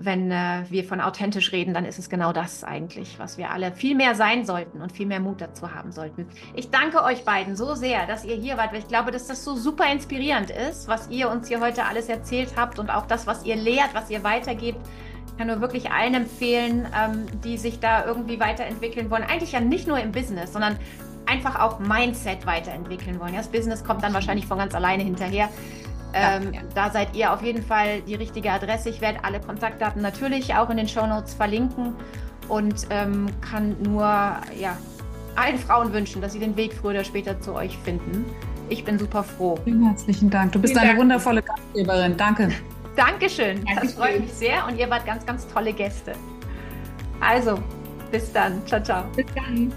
wenn 0.00 0.30
äh, 0.30 0.62
wir 0.68 0.84
von 0.84 1.00
authentisch 1.00 1.50
reden, 1.50 1.74
dann 1.74 1.84
ist 1.84 1.98
es 1.98 2.08
genau 2.08 2.32
das 2.32 2.62
eigentlich, 2.62 3.18
was 3.18 3.36
wir 3.36 3.50
alle 3.50 3.72
viel 3.72 3.96
mehr 3.96 4.14
sein 4.14 4.46
sollten 4.46 4.80
und 4.80 4.92
viel 4.92 5.06
mehr 5.06 5.18
Mut 5.18 5.40
dazu 5.40 5.74
haben 5.74 5.90
sollten. 5.90 6.26
Ich 6.54 6.70
danke 6.70 7.02
euch 7.02 7.24
beiden 7.24 7.56
so 7.56 7.74
sehr, 7.74 8.06
dass 8.06 8.24
ihr 8.24 8.36
hier 8.36 8.56
wart, 8.56 8.72
weil 8.72 8.78
ich 8.78 8.86
glaube, 8.86 9.10
dass 9.10 9.26
das 9.26 9.44
so 9.44 9.56
super 9.56 9.90
inspirierend 9.90 10.50
ist, 10.50 10.86
was 10.86 11.10
ihr 11.10 11.28
uns 11.28 11.48
hier 11.48 11.60
heute 11.60 11.84
alles 11.84 12.08
erzählt 12.08 12.52
habt 12.56 12.78
und 12.78 12.90
auch 12.90 13.06
das, 13.06 13.26
was 13.26 13.44
ihr 13.44 13.56
lehrt, 13.56 13.92
was 13.92 14.08
ihr 14.08 14.22
weitergebt. 14.22 14.78
Ich 15.26 15.36
kann 15.36 15.48
nur 15.48 15.60
wirklich 15.60 15.90
allen 15.90 16.14
empfehlen, 16.14 16.86
ähm, 16.96 17.26
die 17.42 17.58
sich 17.58 17.80
da 17.80 18.04
irgendwie 18.04 18.38
weiterentwickeln 18.38 19.10
wollen. 19.10 19.24
Eigentlich 19.24 19.52
ja 19.52 19.60
nicht 19.60 19.88
nur 19.88 19.98
im 19.98 20.12
Business, 20.12 20.52
sondern 20.52 20.78
einfach 21.26 21.60
auch 21.60 21.80
Mindset 21.80 22.46
weiterentwickeln 22.46 23.18
wollen. 23.18 23.34
das 23.34 23.48
Business 23.48 23.84
kommt 23.84 24.04
dann 24.04 24.14
wahrscheinlich 24.14 24.46
von 24.46 24.58
ganz 24.58 24.76
alleine 24.76 25.02
hinterher. 25.02 25.48
Ähm, 26.14 26.52
ja, 26.52 26.60
ja. 26.60 26.66
Da 26.74 26.90
seid 26.90 27.14
ihr 27.14 27.32
auf 27.32 27.42
jeden 27.42 27.62
Fall 27.62 28.00
die 28.02 28.14
richtige 28.14 28.50
Adresse. 28.50 28.88
Ich 28.88 29.00
werde 29.00 29.24
alle 29.24 29.40
Kontaktdaten 29.40 30.02
natürlich 30.02 30.54
auch 30.54 30.70
in 30.70 30.76
den 30.76 30.88
Show 30.88 31.06
Notes 31.06 31.34
verlinken 31.34 31.94
und 32.48 32.86
ähm, 32.90 33.26
kann 33.40 33.76
nur 33.82 34.02
ja, 34.02 34.76
allen 35.36 35.58
Frauen 35.58 35.92
wünschen, 35.92 36.22
dass 36.22 36.32
sie 36.32 36.38
den 36.38 36.56
Weg 36.56 36.72
früher 36.72 36.90
oder 36.90 37.04
später 37.04 37.40
zu 37.40 37.54
euch 37.54 37.76
finden. 37.78 38.24
Ich 38.68 38.84
bin 38.84 38.98
super 38.98 39.22
froh. 39.22 39.58
Vielen 39.64 39.84
herzlichen 39.86 40.30
Dank. 40.30 40.52
Du 40.52 40.60
bist 40.60 40.72
Vielen 40.72 40.80
eine 40.80 40.90
Dank. 40.90 41.00
wundervolle 41.00 41.42
Gastgeberin. 41.42 42.16
Danke. 42.16 42.50
Dankeschön. 42.96 43.64
Dankeschön. 43.64 43.64
Das 43.82 43.94
freut 43.94 44.20
mich 44.20 44.32
sehr 44.32 44.66
und 44.66 44.78
ihr 44.78 44.90
wart 44.90 45.06
ganz, 45.06 45.24
ganz 45.24 45.46
tolle 45.46 45.72
Gäste. 45.72 46.12
Also, 47.20 47.58
bis 48.10 48.32
dann. 48.32 48.64
Ciao, 48.66 48.82
ciao. 48.82 49.04
Bis 49.14 49.26
dann. 49.34 49.72